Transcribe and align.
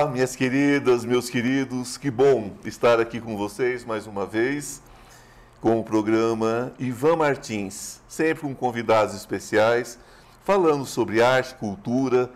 Olá, 0.00 0.10
minhas 0.10 0.34
queridas, 0.34 1.04
meus 1.04 1.28
queridos, 1.28 1.98
que 1.98 2.10
bom 2.10 2.52
estar 2.64 2.98
aqui 2.98 3.20
com 3.20 3.36
vocês 3.36 3.84
mais 3.84 4.06
uma 4.06 4.24
vez 4.24 4.80
com 5.60 5.78
o 5.78 5.84
programa 5.84 6.72
Ivan 6.78 7.16
Martins, 7.16 8.00
sempre 8.08 8.40
com 8.44 8.54
convidados 8.54 9.14
especiais, 9.14 9.98
falando 10.42 10.86
sobre 10.86 11.22
arte, 11.22 11.54
cultura, 11.56 12.30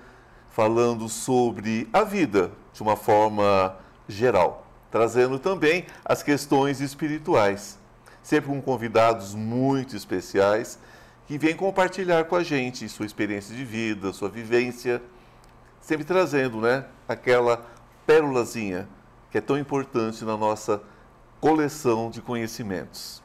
falando 0.50 1.08
sobre 1.08 1.88
a 1.90 2.04
vida 2.04 2.52
de 2.74 2.82
uma 2.82 2.96
forma 2.96 3.74
geral, 4.06 4.66
trazendo 4.90 5.38
também 5.38 5.86
as 6.04 6.22
questões 6.22 6.82
espirituais, 6.82 7.78
sempre 8.22 8.50
com 8.50 8.60
convidados 8.60 9.34
muito 9.34 9.96
especiais 9.96 10.78
que 11.26 11.38
vêm 11.38 11.56
compartilhar 11.56 12.24
com 12.24 12.36
a 12.36 12.42
gente 12.42 12.86
sua 12.90 13.06
experiência 13.06 13.56
de 13.56 13.64
vida, 13.64 14.12
sua 14.12 14.28
vivência 14.28 15.00
sempre 15.84 16.04
trazendo 16.04 16.62
né, 16.62 16.86
aquela 17.06 17.62
pérolazinha 18.06 18.88
que 19.30 19.36
é 19.36 19.40
tão 19.40 19.58
importante 19.58 20.24
na 20.24 20.36
nossa 20.36 20.80
coleção 21.40 22.10
de 22.10 22.22
conhecimentos. 22.22 23.22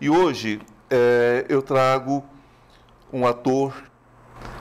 E 0.00 0.08
hoje 0.08 0.60
é, 0.88 1.44
eu 1.48 1.60
trago 1.60 2.24
um 3.12 3.26
ator, 3.26 3.74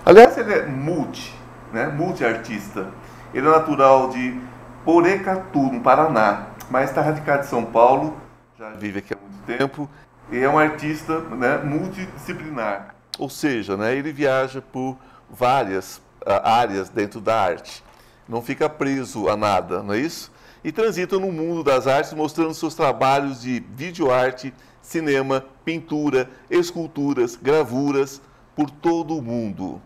aliás, 0.04 0.36
ele 0.38 0.54
é 0.54 0.66
multi, 0.66 1.36
né, 1.72 1.88
multi-artista. 1.88 2.90
Ele 3.32 3.48
é 3.48 3.52
natural 3.52 4.10
de 4.10 4.42
Porecatu, 4.84 5.60
no 5.60 5.82
Paraná, 5.82 6.48
mas 6.70 6.90
está 6.90 7.02
radicado 7.02 7.44
em 7.44 7.48
São 7.48 7.64
Paulo, 7.64 8.18
já 8.58 8.72
vive 8.72 9.00
aqui 9.00 9.14
há 9.14 9.18
muito 9.18 9.44
tempo, 9.46 9.90
e 10.32 10.40
é 10.40 10.50
um 10.50 10.58
artista 10.58 11.20
né, 11.20 11.58
multidisciplinar. 11.58 12.96
Ou 13.20 13.30
seja, 13.30 13.78
né, 13.78 13.96
ele 13.96 14.12
viaja 14.12 14.62
por 14.62 14.98
várias 15.30 16.02
áreas 16.26 16.90
dentro 16.90 17.22
da 17.22 17.40
arte. 17.40 17.84
Não 18.28 18.42
fica 18.42 18.68
preso 18.68 19.30
a 19.30 19.38
nada, 19.38 19.84
não 19.84 19.94
é 19.94 20.00
isso? 20.00 20.32
E 20.64 20.72
transita 20.72 21.20
no 21.20 21.32
mundo 21.32 21.64
das 21.64 21.86
artes 21.86 22.14
mostrando 22.14 22.54
seus 22.54 22.74
trabalhos 22.74 23.42
de 23.42 23.64
videoarte, 23.76 24.54
cinema, 24.82 25.46
pintura, 25.64 26.30
esculturas, 26.50 27.36
gravuras 27.36 28.22
por 28.56 28.72
todo 28.72 29.18
o 29.18 29.22
mundo. 29.22 29.82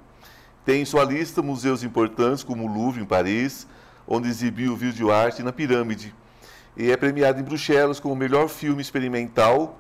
Tem 0.66 0.82
em 0.82 0.86
sua 0.86 1.04
lista 1.04 1.42
museus 1.42 1.84
importantes 1.84 2.44
como 2.44 2.66
o 2.66 2.74
Louvre, 2.74 3.02
em 3.02 3.06
Paris, 3.06 3.68
onde 4.08 4.30
exibiu 4.30 4.76
videoarte 4.76 5.44
na 5.44 5.52
Pirâmide. 5.52 6.14
E 6.78 6.92
é 6.92 6.96
premiado 6.96 7.40
em 7.40 7.44
Bruxelas 7.44 8.00
como 8.00 8.14
o 8.14 8.18
melhor 8.18 8.48
filme 8.48 8.82
experimental 8.82 9.78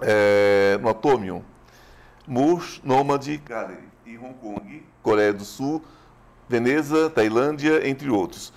é, 0.00 0.78
no 0.80 0.88
Atomium. 0.88 1.42
Moore 2.26 2.80
Nomad 2.84 3.26
Gallery, 3.44 3.88
Hong 4.22 4.34
Kong, 4.34 4.82
Coreia 5.02 5.32
do 5.32 5.44
Sul, 5.44 5.82
Veneza, 6.48 7.08
Tailândia, 7.10 7.88
entre 7.88 8.10
outros. 8.10 8.52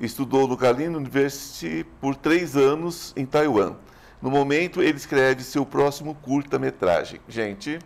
Estudou 0.00 0.46
no 0.46 0.56
Kalin 0.56 0.94
University 0.94 1.86
por 2.00 2.14
três 2.14 2.56
anos 2.56 3.12
em 3.16 3.26
Taiwan. 3.26 3.76
No 4.20 4.30
momento, 4.30 4.82
ele 4.82 4.96
escreve 4.96 5.42
seu 5.42 5.64
próximo 5.64 6.14
curta-metragem. 6.14 7.20
Gente, 7.28 7.78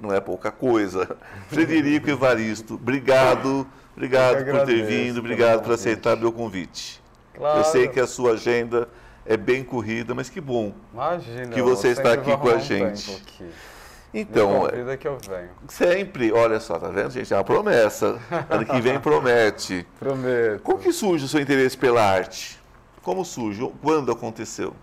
não 0.00 0.12
é 0.12 0.20
pouca 0.20 0.50
coisa. 0.50 1.16
Frederico 1.48 2.10
Evaristo, 2.10 2.74
obrigado, 2.74 3.66
obrigado 3.94 4.44
por 4.44 4.64
ter 4.64 4.84
vindo, 4.84 5.18
obrigado 5.18 5.62
por 5.62 5.72
aceitar 5.72 6.16
meu 6.16 6.32
convite. 6.32 7.02
Claro. 7.34 7.60
Eu 7.60 7.64
sei 7.64 7.88
que 7.88 8.00
a 8.00 8.06
sua 8.06 8.32
agenda 8.32 8.88
é 9.24 9.36
bem 9.36 9.62
corrida, 9.62 10.14
mas 10.14 10.28
que 10.28 10.40
bom 10.40 10.72
Imagina, 10.92 11.48
que 11.48 11.62
você 11.62 11.88
está 11.88 12.12
aqui 12.12 12.36
com 12.36 12.48
a 12.48 12.58
gente. 12.58 13.22
Então, 14.14 14.68
vida 14.70 14.94
que 14.96 15.08
eu 15.08 15.16
venho. 15.26 15.50
Sempre, 15.68 16.30
olha 16.32 16.60
só, 16.60 16.78
tá 16.78 16.88
vendo, 16.88 17.10
gente? 17.10 17.32
É 17.32 17.36
uma 17.36 17.44
promessa. 17.44 18.18
Ano 18.50 18.66
que 18.66 18.80
vem 18.80 19.00
promete. 19.00 19.86
Prometo. 19.98 20.62
Como 20.62 20.78
que 20.78 20.92
surge 20.92 21.24
o 21.24 21.28
seu 21.28 21.40
interesse 21.40 21.76
pela 21.78 22.02
arte? 22.04 22.60
Como 23.02 23.24
surge? 23.24 23.72
Quando 23.80 24.12
aconteceu? 24.12 24.74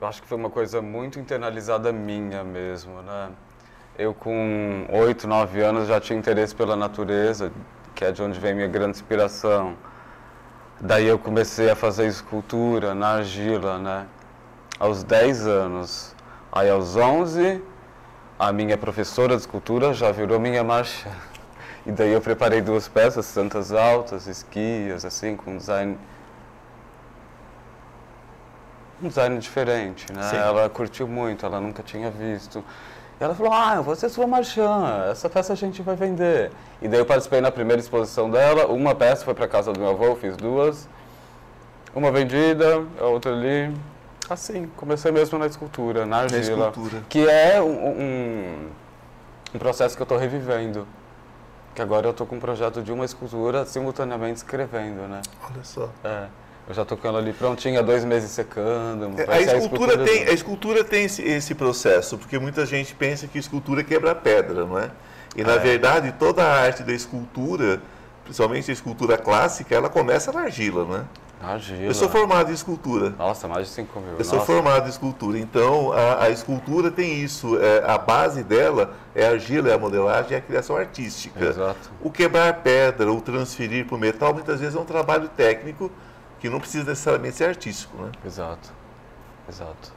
Eu 0.00 0.08
acho 0.08 0.22
que 0.22 0.26
foi 0.26 0.38
uma 0.38 0.48
coisa 0.48 0.80
muito 0.80 1.20
internalizada 1.20 1.92
minha 1.92 2.42
mesmo, 2.42 3.02
né? 3.02 3.30
Eu 3.98 4.14
com 4.14 4.86
oito, 4.90 5.28
nove 5.28 5.60
anos 5.60 5.86
já 5.86 6.00
tinha 6.00 6.18
interesse 6.18 6.54
pela 6.54 6.74
natureza, 6.74 7.52
que 7.94 8.04
é 8.04 8.10
de 8.10 8.22
onde 8.22 8.40
vem 8.40 8.54
minha 8.54 8.66
grande 8.66 8.96
inspiração. 8.96 9.76
Daí 10.80 11.06
eu 11.06 11.18
comecei 11.18 11.70
a 11.70 11.76
fazer 11.76 12.06
escultura 12.06 12.94
na 12.94 13.16
argila, 13.16 13.78
né? 13.78 14.06
Aos 14.80 15.04
10 15.04 15.46
anos. 15.46 16.16
Aí 16.50 16.70
aos 16.70 16.96
11 16.96 17.62
a 18.42 18.52
minha 18.52 18.76
professora 18.76 19.36
de 19.36 19.42
escultura 19.42 19.94
já 19.94 20.10
virou 20.10 20.40
minha 20.40 20.64
marcha. 20.64 21.08
E 21.86 21.92
daí 21.92 22.12
eu 22.12 22.20
preparei 22.20 22.60
duas 22.60 22.88
peças, 22.88 23.24
santas 23.26 23.70
altas, 23.70 24.26
esquias, 24.26 25.04
assim, 25.04 25.36
com 25.36 25.56
design 25.56 25.96
um 29.00 29.06
design 29.06 29.38
diferente, 29.38 30.12
né? 30.12 30.22
Sim. 30.22 30.36
Ela 30.36 30.68
curtiu 30.68 31.06
muito, 31.06 31.46
ela 31.46 31.60
nunca 31.60 31.84
tinha 31.84 32.10
visto. 32.10 32.64
E 33.20 33.22
ela 33.22 33.32
falou, 33.32 33.52
ah, 33.52 33.80
você 33.80 34.06
é 34.06 34.08
sua 34.08 34.26
marchã, 34.26 35.06
essa 35.08 35.30
peça 35.30 35.52
a 35.52 35.56
gente 35.56 35.80
vai 35.80 35.94
vender. 35.94 36.50
E 36.80 36.88
daí 36.88 36.98
eu 36.98 37.06
participei 37.06 37.40
na 37.40 37.50
primeira 37.52 37.80
exposição 37.80 38.28
dela, 38.28 38.66
uma 38.66 38.92
peça 38.92 39.24
foi 39.24 39.34
para 39.34 39.46
casa 39.46 39.72
do 39.72 39.78
meu 39.78 39.90
avô, 39.90 40.16
fiz 40.16 40.36
duas. 40.36 40.88
Uma 41.94 42.10
vendida, 42.10 42.84
a 43.00 43.04
outra 43.04 43.32
ali, 43.32 43.72
Assim, 44.28 44.70
comecei 44.76 45.10
mesmo 45.10 45.38
na 45.38 45.46
escultura, 45.46 46.06
na 46.06 46.18
argila. 46.18 46.56
Na 46.56 46.68
escultura. 46.68 47.02
Que 47.08 47.28
é 47.28 47.60
um, 47.60 47.88
um, 47.88 48.68
um 49.54 49.58
processo 49.58 49.96
que 49.96 50.02
eu 50.02 50.04
estou 50.04 50.18
revivendo. 50.18 50.86
Que 51.74 51.82
agora 51.82 52.06
eu 52.06 52.10
estou 52.10 52.26
com 52.26 52.36
um 52.36 52.40
projeto 52.40 52.82
de 52.82 52.92
uma 52.92 53.04
escultura 53.04 53.64
simultaneamente 53.64 54.36
escrevendo, 54.36 55.08
né? 55.08 55.22
Olha 55.42 55.64
só. 55.64 55.88
É. 56.04 56.26
Eu 56.68 56.74
já 56.74 56.82
estou 56.82 56.96
com 56.96 57.08
ela 57.08 57.18
ali 57.18 57.32
prontinha, 57.32 57.82
dois 57.82 58.04
meses 58.04 58.30
secando. 58.30 59.20
É, 59.20 59.32
a, 59.32 59.40
escultura 59.40 59.52
a 59.52 59.58
escultura 59.58 59.98
tem, 60.04 60.22
a 60.24 60.32
escultura 60.32 60.84
tem 60.84 61.04
esse, 61.04 61.22
esse, 61.22 61.54
processo, 61.54 62.16
porque 62.16 62.38
muita 62.38 62.64
gente 62.64 62.94
pensa 62.94 63.26
que 63.26 63.38
escultura 63.38 63.82
quebra 63.82 64.14
pedra, 64.14 64.64
não 64.64 64.78
é? 64.78 64.90
E 65.34 65.42
na 65.42 65.54
é. 65.54 65.58
verdade, 65.58 66.14
toda 66.18 66.44
a 66.44 66.62
arte 66.62 66.84
da 66.84 66.92
escultura, 66.92 67.80
principalmente 68.22 68.70
a 68.70 68.74
escultura 68.74 69.18
clássica, 69.18 69.74
ela 69.74 69.88
começa 69.88 70.30
na 70.30 70.42
argila, 70.42 70.84
não 70.84 70.96
é? 70.96 71.04
Eu 71.84 71.94
sou 71.94 72.08
formado 72.08 72.50
em 72.50 72.54
escultura. 72.54 73.10
Nossa, 73.10 73.48
mais 73.48 73.66
de 73.66 73.72
5 73.72 74.00
mil. 74.00 74.18
Eu 74.18 74.24
sou 74.24 74.40
formado 74.40 74.86
em 74.86 74.90
escultura. 74.90 75.38
Então, 75.38 75.92
a, 75.92 76.24
a 76.24 76.30
escultura 76.30 76.90
tem 76.90 77.20
isso. 77.20 77.58
É, 77.58 77.82
a 77.84 77.98
base 77.98 78.44
dela 78.44 78.94
é 79.14 79.26
a 79.26 79.30
argila, 79.30 79.68
é 79.68 79.74
a 79.74 79.78
modelagem, 79.78 80.34
é 80.34 80.38
a 80.38 80.40
criação 80.40 80.76
artística. 80.76 81.44
Exato. 81.44 81.90
O 82.00 82.10
quebrar 82.10 82.54
pedra, 82.62 83.10
ou 83.10 83.20
transferir 83.20 83.86
para 83.86 83.96
o 83.96 83.98
metal, 83.98 84.32
muitas 84.32 84.60
vezes 84.60 84.76
é 84.76 84.78
um 84.78 84.84
trabalho 84.84 85.28
técnico 85.28 85.90
que 86.38 86.48
não 86.48 86.60
precisa 86.60 86.90
necessariamente 86.90 87.36
ser 87.36 87.44
artístico, 87.44 87.96
né? 87.96 88.12
Exato. 88.24 88.72
Exato. 89.48 89.92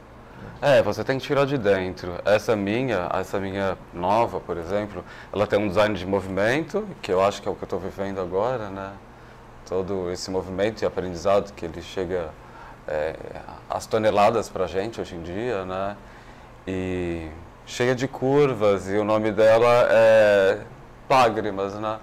É, 0.61 0.81
você 0.81 1.03
tem 1.03 1.19
que 1.19 1.25
tirar 1.25 1.45
de 1.45 1.57
dentro. 1.57 2.19
Essa 2.25 2.55
minha, 2.55 3.09
essa 3.13 3.39
minha 3.39 3.78
nova, 3.94 4.39
por 4.39 4.57
exemplo, 4.57 5.03
ela 5.34 5.45
tem 5.45 5.59
um 5.59 5.67
design 5.67 5.95
de 5.95 6.05
movimento, 6.05 6.88
que 7.01 7.11
eu 7.11 7.22
acho 7.22 7.41
que 7.41 7.47
é 7.47 7.51
o 7.51 7.55
que 7.55 7.63
eu 7.63 7.66
estou 7.66 7.79
vivendo 7.79 8.19
agora, 8.19 8.69
né? 8.69 8.91
Todo 9.68 10.12
esse 10.12 10.30
movimento 10.30 10.81
e 10.81 10.86
aprendizado 10.86 11.52
que 11.53 11.66
ele 11.66 11.81
chega 11.81 12.30
é, 12.88 13.16
às 13.70 13.86
toneladas 13.86 14.50
para 14.50 14.66
a 14.66 14.68
gente 14.68 15.02
hoje 15.02 15.16
em 15.16 15.24
dia, 15.24 15.66
né? 15.66 15.98
E 16.68 17.30
cheia 17.66 17.96
de 17.96 18.08
curvas 18.08 18.90
e 18.90 18.98
o 18.98 19.03
nome 19.03 19.31
dela 19.31 19.88
é 19.90 20.62
Lágrimas, 21.09 21.76
né? 21.76 22.00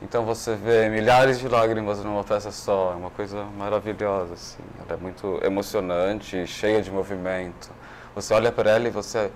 Então 0.00 0.24
você 0.24 0.54
vê 0.54 0.88
milhares 0.88 1.40
de 1.40 1.48
lágrimas 1.48 2.04
numa 2.04 2.22
peça 2.22 2.52
só, 2.52 2.92
é 2.92 2.94
uma 2.94 3.10
coisa 3.10 3.42
maravilhosa, 3.44 4.34
assim. 4.34 4.62
Ela 4.84 4.96
é 4.96 5.02
muito 5.02 5.40
emocionante, 5.42 6.46
cheia 6.46 6.80
de 6.80 6.90
movimento. 6.90 7.70
Você 8.14 8.32
olha 8.32 8.52
para 8.52 8.70
ela 8.70 8.86
e 8.86 8.90
você 8.90 9.30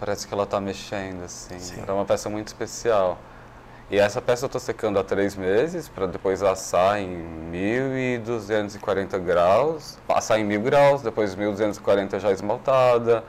parece 0.00 0.26
que 0.26 0.32
ela 0.32 0.44
está 0.44 0.58
mexendo, 0.58 1.24
assim. 1.24 1.58
Sim. 1.58 1.84
É 1.86 1.92
uma 1.92 2.06
peça 2.06 2.30
muito 2.30 2.46
especial. 2.48 3.18
E 3.88 3.98
essa 3.98 4.20
peça 4.20 4.44
eu 4.44 4.46
estou 4.48 4.60
secando 4.60 4.98
há 4.98 5.04
três 5.04 5.36
meses 5.36 5.88
para 5.88 6.06
depois 6.06 6.42
assar 6.42 6.98
em 6.98 7.24
1.240 7.52 9.18
graus, 9.20 9.96
assar 10.08 10.40
em 10.40 10.48
1.000 10.48 10.60
graus, 10.60 11.02
depois 11.02 11.36
1.240 11.36 12.18
já 12.18 12.32
esmaltada. 12.32 13.22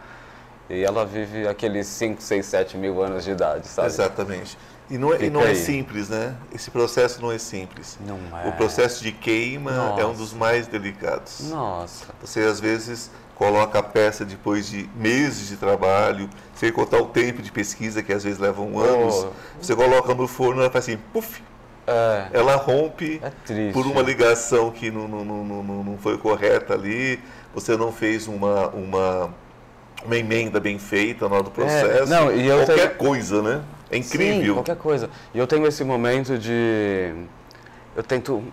E 0.69 0.83
ela 0.83 1.05
vive 1.05 1.47
aqueles 1.47 1.87
5, 1.87 2.21
6, 2.21 2.45
7 2.45 2.77
mil 2.77 3.01
anos 3.01 3.23
de 3.23 3.31
idade, 3.31 3.67
sabe? 3.67 3.87
Exatamente. 3.87 4.57
E 4.89 4.97
não, 4.97 5.13
é, 5.13 5.23
e 5.23 5.29
não 5.29 5.41
é 5.41 5.53
simples, 5.53 6.09
né? 6.09 6.35
Esse 6.53 6.71
processo 6.71 7.21
não 7.21 7.31
é 7.31 7.37
simples. 7.37 7.97
Não 8.05 8.19
é. 8.37 8.49
O 8.49 8.53
processo 8.53 9.03
de 9.03 9.11
queima 9.11 9.71
Nossa. 9.71 10.01
é 10.01 10.05
um 10.05 10.13
dos 10.13 10.33
mais 10.33 10.67
delicados. 10.67 11.49
Nossa. 11.49 12.05
Você 12.21 12.41
às 12.41 12.59
vezes 12.59 13.11
coloca 13.37 13.77
a 13.77 13.83
peça 13.83 14.25
depois 14.25 14.67
de 14.67 14.89
meses 14.95 15.49
de 15.49 15.57
trabalho, 15.57 16.27
sem 16.55 16.71
contar 16.71 16.97
o 16.97 17.05
tempo 17.05 17.41
de 17.41 17.51
pesquisa, 17.51 18.01
que 18.01 18.11
às 18.11 18.23
vezes 18.23 18.39
levam 18.39 18.79
anos. 18.79 19.25
Oh. 19.25 19.29
Você 19.61 19.75
coloca 19.75 20.15
no 20.15 20.27
forno, 20.27 20.61
ela 20.61 20.71
faz 20.71 20.85
assim, 20.85 20.97
puf, 21.13 21.43
é. 21.85 22.27
ela 22.33 22.55
rompe 22.55 23.21
é 23.23 23.71
por 23.71 23.85
uma 23.85 24.01
ligação 24.01 24.71
que 24.71 24.89
não, 24.89 25.07
não, 25.07 25.23
não, 25.23 25.43
não, 25.43 25.83
não 25.83 25.97
foi 25.99 26.17
correta 26.17 26.73
ali, 26.73 27.19
você 27.53 27.77
não 27.77 27.91
fez 27.91 28.27
uma, 28.27 28.69
uma, 28.69 29.29
uma 30.03 30.17
emenda 30.17 30.59
bem 30.59 30.79
feita 30.79 31.29
na 31.29 31.35
hora 31.35 31.43
do 31.43 31.51
é, 31.51 31.53
processo. 31.53 32.11
É, 32.11 32.15
não, 32.15 32.35
e 32.35 32.47
qualquer 32.47 32.75
tenho... 32.75 32.95
coisa, 32.95 33.41
né? 33.43 33.61
É 33.91 33.97
incrível. 33.97 34.47
Sim, 34.47 34.53
qualquer 34.53 34.77
coisa. 34.77 35.09
E 35.33 35.37
eu 35.37 35.45
tenho 35.45 35.65
esse 35.67 35.83
momento 35.83 36.39
de 36.39 37.13
eu 37.95 38.03
tento 38.03 38.43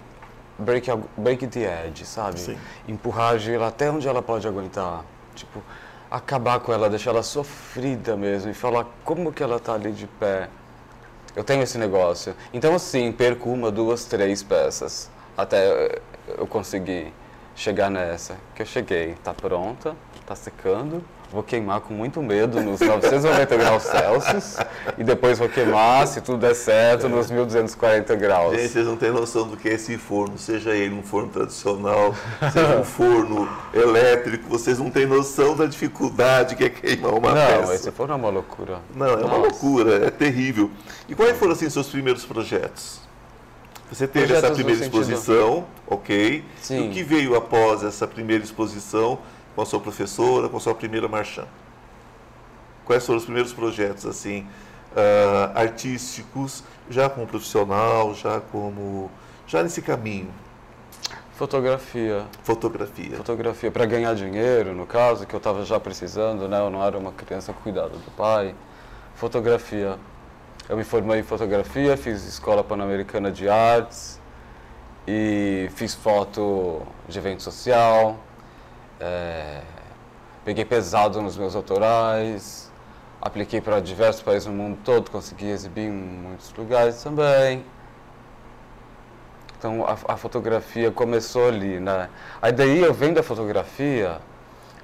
break, 0.58 0.88
break 1.16 1.46
the 1.46 1.86
edge, 1.86 2.04
sabe? 2.04 2.40
Sim. 2.40 2.58
Empurrar 2.88 3.26
a 3.26 3.30
argila 3.30 3.68
até 3.68 3.90
onde 3.90 4.06
ela 4.06 4.22
pode 4.22 4.46
aguentar. 4.46 5.04
Tipo, 5.34 5.62
acabar 6.10 6.60
com 6.60 6.72
ela, 6.72 6.88
deixar 6.88 7.10
ela 7.10 7.22
sofrida 7.22 8.16
mesmo 8.16 8.50
e 8.50 8.54
falar 8.54 8.86
como 9.04 9.32
que 9.32 9.42
ela 9.42 9.58
tá 9.58 9.74
ali 9.74 9.92
de 9.92 10.06
pé. 10.06 10.48
Eu 11.34 11.42
tenho 11.42 11.62
esse 11.62 11.76
negócio. 11.78 12.34
Então, 12.52 12.74
assim, 12.74 13.10
perco 13.10 13.50
uma, 13.50 13.70
duas, 13.70 14.04
três 14.04 14.42
peças 14.42 15.10
até 15.36 16.00
eu 16.38 16.46
conseguir 16.46 17.12
chegar 17.56 17.90
nessa. 17.90 18.36
Que 18.54 18.62
eu 18.62 18.66
cheguei, 18.66 19.14
tá 19.22 19.34
pronta, 19.34 19.96
tá 20.24 20.34
secando, 20.34 21.04
vou 21.34 21.42
queimar 21.42 21.81
com 21.81 21.92
muito 21.92 22.22
medo 22.22 22.60
nos 22.62 22.78
990 22.81 23.56
graus 23.56 23.82
Celsius 23.82 24.56
e 24.96 25.02
depois 25.02 25.36
vou 25.38 25.48
queimar, 25.48 26.06
se 26.06 26.20
tudo 26.20 26.38
der 26.38 26.54
certo, 26.54 27.08
nos 27.08 27.28
1240 27.31 28.14
graus. 28.14 28.54
Gente, 28.56 28.69
vocês 28.69 28.86
não 28.86 28.96
têm 28.96 29.10
noção 29.10 29.48
do 29.48 29.56
que 29.56 29.69
é 29.69 29.72
esse 29.72 29.98
forno, 29.98 30.38
seja 30.38 30.70
ele 30.70 30.94
um 30.94 31.02
forno 31.02 31.28
tradicional, 31.28 32.14
seja 32.52 32.78
um 32.78 32.84
forno 32.84 33.48
elétrico, 33.75 34.48
vocês 34.48 34.78
não 34.78 34.90
têm 34.90 35.06
noção 35.06 35.56
da 35.56 35.66
dificuldade 35.66 36.54
que 36.54 36.64
é 36.64 36.69
queimar 36.70 37.12
uma 37.12 37.31
não, 37.31 37.34
peça. 37.34 37.62
Não, 37.66 37.72
esse 37.75 37.90
forno 37.90 38.12
é 38.12 38.16
uma 38.16 38.30
loucura. 38.30 38.78
Não, 38.94 39.06
é 39.08 39.14
uma 39.16 39.22
Nossa. 39.22 39.37
loucura, 39.38 40.06
é 40.06 40.10
terrível. 40.10 40.70
E 41.08 41.14
quais 41.16 41.37
foram, 41.37 41.52
assim, 41.52 41.69
seus 41.69 41.88
primeiros 41.88 42.25
projetos? 42.25 43.00
Você 43.90 44.06
teve 44.06 44.26
Projetos 44.26 44.44
essa 44.44 44.54
primeira 44.54 44.82
sentido- 44.84 45.00
exposição, 45.02 45.66
ok. 45.87 46.44
Sim. 46.62 46.87
E 46.87 46.88
o 46.88 46.92
que 46.92 47.02
veio 47.02 47.37
após 47.37 47.82
essa 47.84 48.06
primeira 48.06 48.42
exposição 48.42 49.19
com 49.54 49.62
a 49.62 49.66
sua 49.66 49.80
professora, 49.80 50.48
com 50.48 50.56
a 50.56 50.60
sua 50.60 50.74
primeira 50.74 51.08
marchand? 51.08 51.48
Quais 52.84 53.04
foram 53.04 53.18
os 53.18 53.24
primeiros 53.24 53.52
projetos, 53.52 54.04
assim, 54.04 54.46
ah, 54.96 55.52
artísticos, 55.54 56.62
já 56.90 57.08
como 57.08 57.26
profissional, 57.26 58.14
já 58.14 58.40
como... 58.40 59.10
já 59.46 59.62
nesse 59.62 59.82
caminho? 59.82 60.30
Fotografia. 61.32 62.24
Fotografia. 62.44 63.16
Fotografia 63.16 63.70
para 63.70 63.84
ganhar 63.86 64.14
dinheiro, 64.14 64.72
no 64.72 64.86
caso, 64.86 65.26
que 65.26 65.34
eu 65.34 65.38
estava 65.38 65.64
já 65.64 65.80
precisando, 65.80 66.48
né? 66.48 66.60
Eu 66.60 66.70
não 66.70 66.84
era 66.84 66.96
uma 66.96 67.10
criança 67.10 67.52
cuidada 67.52 67.88
do 67.88 68.10
pai. 68.12 68.54
Fotografia. 69.16 69.98
Eu 70.68 70.76
me 70.76 70.84
formei 70.84 71.20
em 71.20 71.22
fotografia, 71.24 71.96
fiz 71.96 72.24
escola 72.24 72.62
pan-americana 72.62 73.32
de 73.32 73.48
artes 73.48 74.20
e 75.06 75.68
fiz 75.74 75.92
foto 75.92 76.82
de 77.08 77.18
evento 77.18 77.42
social. 77.42 78.16
É, 79.00 79.61
peguei 80.44 80.64
pesado 80.64 81.20
nos 81.23 81.37
meus 81.37 81.55
autorais, 81.55 82.70
apliquei 83.20 83.61
para 83.61 83.81
diversos 83.81 84.23
países 84.23 84.46
no 84.46 84.52
mundo 84.52 84.79
todo, 84.85 85.11
consegui 85.11 85.49
exibir 85.49 85.85
em 85.85 85.93
muitos 85.93 86.52
lugares 86.56 87.02
também. 87.02 87.64
Então 89.58 89.85
a, 89.87 90.12
a 90.12 90.17
fotografia 90.17 90.91
começou 90.91 91.49
ali, 91.49 91.81
né? 91.81 92.11
Aí 92.43 92.52
daí 92.52 92.81
eu 92.81 92.93
vendo 92.93 93.19
a 93.19 93.23
fotografia, 93.23 94.20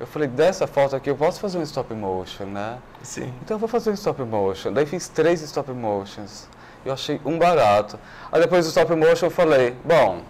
eu 0.00 0.06
falei, 0.06 0.26
dessa 0.26 0.66
foto 0.66 0.96
aqui 0.96 1.10
eu 1.10 1.16
posso 1.16 1.38
fazer 1.38 1.58
um 1.58 1.62
stop 1.62 1.92
motion, 1.92 2.46
né? 2.46 2.78
Sim. 3.02 3.30
Então 3.42 3.56
eu 3.56 3.58
vou 3.58 3.68
fazer 3.68 3.90
um 3.90 3.92
stop 3.92 4.22
motion. 4.22 4.72
Daí 4.72 4.86
fiz 4.86 5.08
três 5.08 5.42
stop 5.42 5.70
motions. 5.72 6.48
Eu 6.82 6.94
achei 6.94 7.20
um 7.22 7.38
barato. 7.38 7.98
Aí 8.32 8.40
depois 8.40 8.64
do 8.64 8.70
stop 8.70 8.94
motion 8.94 9.26
eu 9.26 9.30
falei, 9.30 9.76
bom, 9.84 10.22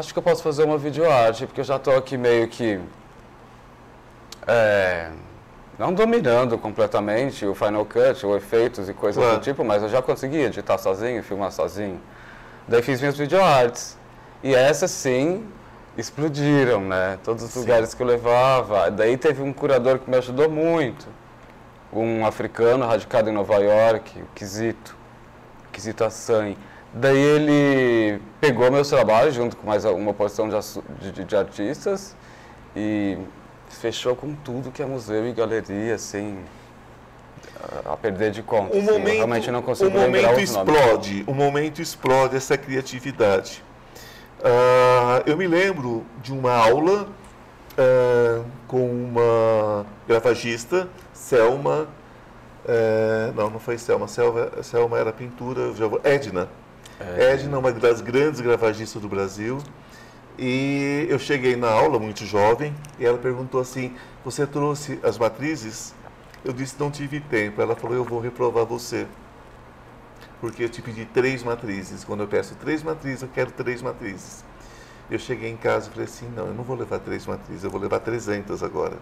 acho 0.00 0.12
que 0.12 0.18
eu 0.18 0.22
posso 0.22 0.42
fazer 0.42 0.64
uma 0.64 0.76
videoarte, 0.78 1.46
porque 1.46 1.60
eu 1.60 1.64
já 1.64 1.76
estou 1.76 1.96
aqui 1.96 2.16
meio 2.16 2.48
que. 2.48 2.80
é, 4.46 5.10
não 5.78 5.94
dominando 5.94 6.58
completamente 6.58 7.46
o 7.46 7.54
Final 7.54 7.84
Cut, 7.86 8.26
ou 8.26 8.36
efeitos 8.36 8.88
e 8.88 8.94
coisas 8.94 9.22
Claro. 9.22 9.38
do 9.38 9.42
tipo, 9.42 9.64
mas 9.64 9.82
eu 9.82 9.88
já 9.88 10.02
consegui 10.02 10.38
editar 10.38 10.76
sozinho, 10.78 11.22
filmar 11.22 11.52
sozinho. 11.52 12.00
Daí 12.66 12.82
fiz 12.82 13.00
minhas 13.00 13.16
videoartes. 13.16 13.96
E 14.42 14.54
essas 14.54 14.90
sim 14.90 15.46
explodiram, 15.96 16.80
né? 16.82 17.18
Todos 17.22 17.42
os 17.44 17.50
Sim. 17.50 17.60
lugares 17.60 17.94
que 17.94 18.02
eu 18.02 18.06
levava. 18.06 18.90
Daí 18.90 19.16
teve 19.16 19.42
um 19.42 19.52
curador 19.52 19.98
que 19.98 20.08
me 20.10 20.16
ajudou 20.16 20.50
muito. 20.50 21.06
Um 21.92 22.24
africano 22.24 22.86
radicado 22.86 23.28
em 23.28 23.32
Nova 23.32 23.56
York, 23.56 24.20
o 24.20 24.26
Kizito. 24.34 24.96
Kizito 25.72 26.04
Assange. 26.04 26.56
Daí 26.92 27.16
ele 27.18 28.20
pegou 28.40 28.70
meus 28.70 28.88
trabalhos 28.88 29.34
junto 29.34 29.56
com 29.56 29.66
mais 29.66 29.84
uma 29.84 30.12
porção 30.12 30.48
de, 30.48 31.12
de- 31.12 31.24
de- 31.24 31.36
artistas 31.36 32.16
e 32.74 33.16
fechou 33.68 34.16
com 34.16 34.34
tudo 34.34 34.72
que 34.72 34.82
é 34.82 34.86
museu 34.86 35.26
e 35.28 35.32
galeria, 35.32 35.94
assim, 35.94 36.38
a- 37.86 37.96
perder 37.96 38.32
de 38.32 38.42
conta. 38.42 38.74
O 38.74 38.78
assim. 38.78 38.86
Eu 38.88 38.92
momento, 38.98 39.14
realmente 39.16 39.50
não 39.52 39.60
o 39.60 39.62
consigo 39.62 39.90
lembrar 39.90 40.06
momento 40.32 40.42
os 40.42 40.52
nomes. 40.52 40.74
explode, 40.74 41.24
o 41.28 41.34
momento 41.34 41.80
explode 41.80 42.36
essa 42.36 42.58
criatividade. 42.58 43.62
Ah, 44.42 45.22
eu 45.26 45.36
me 45.36 45.46
lembro 45.46 46.04
de 46.22 46.32
uma 46.32 46.52
aula 46.52 47.06
ah, 47.78 48.42
com 48.66 48.84
uma 48.90 49.86
gravagista, 50.08 50.88
Selma, 51.12 51.86
eh, 52.66 53.30
não, 53.36 53.48
não 53.48 53.60
foi 53.60 53.78
Selma, 53.78 54.08
Selma, 54.08 54.50
Selma 54.62 54.98
era 54.98 55.12
pintura, 55.12 55.72
já 55.74 55.86
vou- 55.86 56.00
Edna. 56.02 56.48
É, 57.00 57.32
Edna, 57.32 57.58
uma 57.58 57.72
das 57.72 58.02
grandes 58.02 58.42
gravagistas 58.42 59.00
do 59.00 59.08
Brasil. 59.08 59.56
E 60.38 61.06
eu 61.08 61.18
cheguei 61.18 61.56
na 61.56 61.70
aula, 61.70 61.98
muito 61.98 62.26
jovem, 62.26 62.74
e 62.98 63.06
ela 63.06 63.16
perguntou 63.16 63.58
assim: 63.58 63.96
Você 64.22 64.46
trouxe 64.46 65.00
as 65.02 65.16
matrizes? 65.16 65.94
Eu 66.44 66.52
disse: 66.52 66.76
Não 66.78 66.90
tive 66.90 67.20
tempo. 67.20 67.62
Ela 67.62 67.74
falou: 67.74 67.96
Eu 67.96 68.04
vou 68.04 68.20
reprovar 68.20 68.66
você. 68.66 69.06
Porque 70.42 70.64
eu 70.64 70.68
te 70.68 70.82
pedi 70.82 71.06
três 71.06 71.42
matrizes. 71.42 72.04
Quando 72.04 72.20
eu 72.20 72.28
peço 72.28 72.54
três 72.56 72.82
matrizes, 72.82 73.22
eu 73.22 73.28
quero 73.28 73.50
três 73.50 73.80
matrizes. 73.80 74.44
Eu 75.10 75.18
cheguei 75.18 75.50
em 75.50 75.56
casa 75.56 75.88
e 75.88 75.90
falei 75.90 76.04
assim: 76.04 76.28
Não, 76.36 76.46
eu 76.46 76.54
não 76.54 76.62
vou 76.64 76.76
levar 76.76 76.98
três 77.00 77.26
matrizes, 77.26 77.64
eu 77.64 77.70
vou 77.70 77.80
levar 77.80 77.98
300 78.00 78.62
agora. 78.62 78.94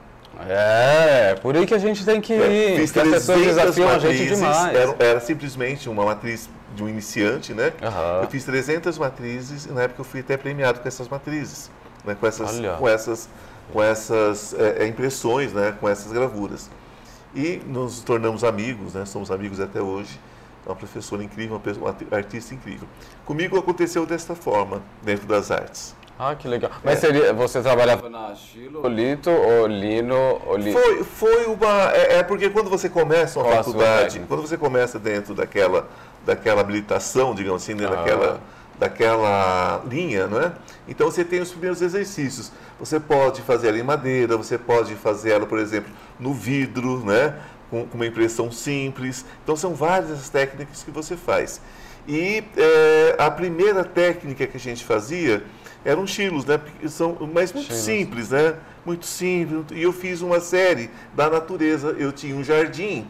É, 0.46 1.34
por 1.42 1.56
aí 1.56 1.66
que 1.66 1.74
a 1.74 1.78
gente 1.78 2.04
tem 2.04 2.20
que 2.20 2.32
É, 2.32 2.74
ir. 2.74 2.80
Fiz 2.80 2.92
que 2.92 3.00
as 3.00 3.08
pessoas 3.08 3.38
300 3.40 3.56
desafiam 3.56 3.88
a 3.88 3.98
gente 3.98 4.04
matrizes, 4.04 4.38
demais. 4.38 4.76
Era, 4.76 4.96
era 4.98 5.20
simplesmente 5.20 5.88
uma 5.88 6.04
matriz 6.04 6.48
de 6.74 6.82
um 6.84 6.88
iniciante, 6.88 7.52
né? 7.52 7.72
Aham. 7.82 8.20
Eu 8.22 8.28
fiz 8.28 8.44
300 8.44 8.96
matrizes 8.98 9.66
e 9.66 9.72
na 9.72 9.82
época 9.82 10.00
eu 10.00 10.04
fui 10.04 10.20
até 10.20 10.36
premiado 10.36 10.80
com 10.80 10.86
essas 10.86 11.08
matrizes, 11.08 11.70
né? 12.04 12.16
com 12.18 12.26
essas, 12.26 12.56
Olha. 12.56 12.72
com 12.74 12.88
essas, 12.88 13.28
com 13.72 13.82
essas 13.82 14.54
é, 14.54 14.84
é, 14.84 14.86
impressões, 14.86 15.52
né? 15.52 15.74
com 15.80 15.88
essas 15.88 16.12
gravuras. 16.12 16.70
E 17.34 17.60
nos 17.66 18.00
tornamos 18.00 18.44
amigos, 18.44 18.94
né? 18.94 19.04
somos 19.04 19.30
amigos 19.30 19.60
até 19.60 19.80
hoje. 19.80 20.20
É 20.68 20.70
uma 20.70 20.76
professora 20.76 21.24
incrível, 21.24 21.54
uma, 21.54 21.60
pessoa- 21.60 21.96
uma 22.10 22.16
artista 22.18 22.54
incrível. 22.54 22.86
Comigo 23.24 23.58
aconteceu 23.58 24.04
desta 24.04 24.34
forma, 24.34 24.82
dentro 25.02 25.26
das 25.26 25.50
artes. 25.50 25.96
Ah, 26.18 26.34
que 26.34 26.46
legal. 26.46 26.70
Mas 26.84 26.98
É. 26.98 27.06
seria, 27.06 27.32
você 27.32 27.62
trabalhava 27.62 28.10
na 28.10 28.34
Chilo, 28.34 28.84
Olito, 28.84 29.30
Olino, 29.30 30.38
Oli... 30.46 30.70
Foi, 30.72 31.04
foi 31.04 31.46
uma. 31.46 31.90
É, 31.92 32.16
é 32.18 32.22
porque 32.22 32.50
quando 32.50 32.68
você 32.68 32.88
começa 32.90 33.38
uma 33.38 33.46
Qual 33.48 33.64
faculdade, 33.64 34.20
quando 34.28 34.42
você 34.42 34.58
começa 34.58 34.98
dentro 34.98 35.32
daquela, 35.34 35.88
daquela 36.26 36.60
habilitação, 36.60 37.34
digamos 37.34 37.62
assim, 37.62 37.74
dentro 37.74 37.94
Ah. 37.94 37.96
daquela, 37.98 38.40
daquela 38.78 39.82
linha, 39.88 40.26
não 40.26 40.40
é? 40.40 40.52
Então 40.86 41.10
você 41.10 41.24
tem 41.24 41.40
os 41.40 41.50
primeiros 41.50 41.80
exercícios. 41.80 42.52
Você 42.78 43.00
pode 43.00 43.40
fazer 43.42 43.68
ela 43.68 43.78
em 43.78 43.82
madeira, 43.82 44.36
você 44.36 44.58
pode 44.58 44.94
fazer 44.96 45.30
ela, 45.30 45.46
por 45.46 45.58
exemplo, 45.58 45.90
no 46.20 46.34
vidro, 46.34 46.98
né? 47.06 47.34
Com, 47.70 47.86
com 47.86 47.96
uma 47.96 48.06
impressão 48.06 48.50
simples. 48.50 49.26
Então 49.44 49.54
são 49.54 49.74
várias 49.74 50.10
as 50.10 50.28
técnicas 50.30 50.82
que 50.82 50.90
você 50.90 51.16
faz. 51.16 51.60
E 52.06 52.42
é, 52.56 53.16
a 53.18 53.30
primeira 53.30 53.84
técnica 53.84 54.46
que 54.46 54.56
a 54.56 54.60
gente 54.60 54.82
fazia 54.82 55.44
eram 55.84 56.04
estilos, 56.04 56.46
né? 56.46 56.58
São, 56.86 57.16
mas 57.32 57.52
muito 57.52 57.70
Estilos. 57.70 57.82
simples, 57.82 58.30
né? 58.30 58.54
Muito 58.84 59.04
simples. 59.04 59.66
E 59.72 59.82
eu 59.82 59.92
fiz 59.92 60.22
uma 60.22 60.40
série 60.40 60.90
da 61.14 61.28
natureza. 61.28 61.94
Eu 61.98 62.10
tinha 62.10 62.34
um 62.34 62.42
jardim 62.42 63.06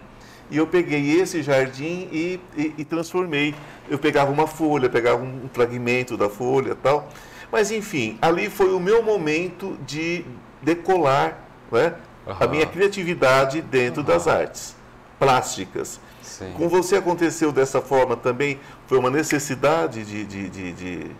e 0.51 0.57
eu 0.57 0.67
peguei 0.67 1.21
esse 1.21 1.43
jardim 1.43 2.09
e, 2.11 2.41
e, 2.57 2.75
e 2.79 2.85
transformei. 2.85 3.55
Eu 3.89 3.99
pegava 3.99 4.33
uma 4.33 4.47
folha, 4.47 4.89
pegava 4.89 5.23
um 5.23 5.49
fragmento 5.53 6.17
da 6.17 6.29
folha 6.29 6.75
tal. 6.75 7.09
Mas 7.53 7.71
enfim, 7.71 8.19
ali 8.21 8.51
foi 8.51 8.73
o 8.73 8.81
meu 8.81 9.03
momento 9.03 9.79
de 9.87 10.25
decolar 10.61 11.49
né? 11.71 11.95
A 12.29 12.33
Aham. 12.33 12.49
minha 12.49 12.67
criatividade 12.67 13.63
dentro 13.63 14.03
das 14.03 14.29
artes 14.29 14.77
plásticas. 15.19 15.99
Sim. 16.23 16.53
Com 16.57 16.69
você 16.69 16.97
aconteceu 16.97 17.51
dessa 17.51 17.81
forma 17.81 18.17
também? 18.17 18.61
Foi 18.87 18.99
uma 18.99 19.11
necessidade 19.11 20.05
de, 20.05 20.25
de, 20.25 20.49
de, 20.49 20.73
de, 20.73 21.11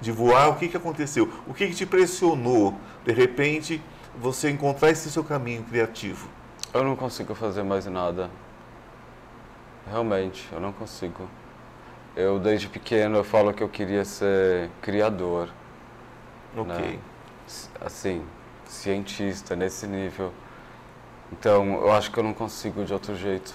de 0.00 0.12
voar? 0.12 0.48
O 0.50 0.56
que, 0.56 0.68
que 0.68 0.76
aconteceu? 0.76 1.30
O 1.46 1.54
que, 1.54 1.68
que 1.68 1.74
te 1.74 1.86
pressionou, 1.86 2.74
de 3.04 3.12
repente, 3.12 3.80
você 4.20 4.50
encontrar 4.50 4.90
esse 4.90 5.10
seu 5.10 5.22
caminho 5.22 5.62
criativo? 5.62 6.28
Eu 6.74 6.82
não 6.82 6.96
consigo 6.96 7.34
fazer 7.34 7.62
mais 7.62 7.86
nada. 7.86 8.28
Realmente, 9.88 10.48
eu 10.52 10.60
não 10.60 10.72
consigo. 10.72 11.28
Eu, 12.16 12.38
desde 12.38 12.68
pequeno, 12.68 13.16
eu 13.16 13.24
falo 13.24 13.54
que 13.54 13.62
eu 13.62 13.68
queria 13.68 14.04
ser 14.04 14.68
criador. 14.82 15.48
Ok. 16.56 16.74
Né? 16.74 16.98
Assim, 17.80 18.22
cientista, 18.70 19.56
nesse 19.56 19.86
nível. 19.86 20.32
Então, 21.32 21.74
eu 21.74 21.92
acho 21.92 22.10
que 22.10 22.18
eu 22.18 22.24
não 22.24 22.34
consigo 22.34 22.84
de 22.84 22.92
outro 22.92 23.16
jeito. 23.16 23.54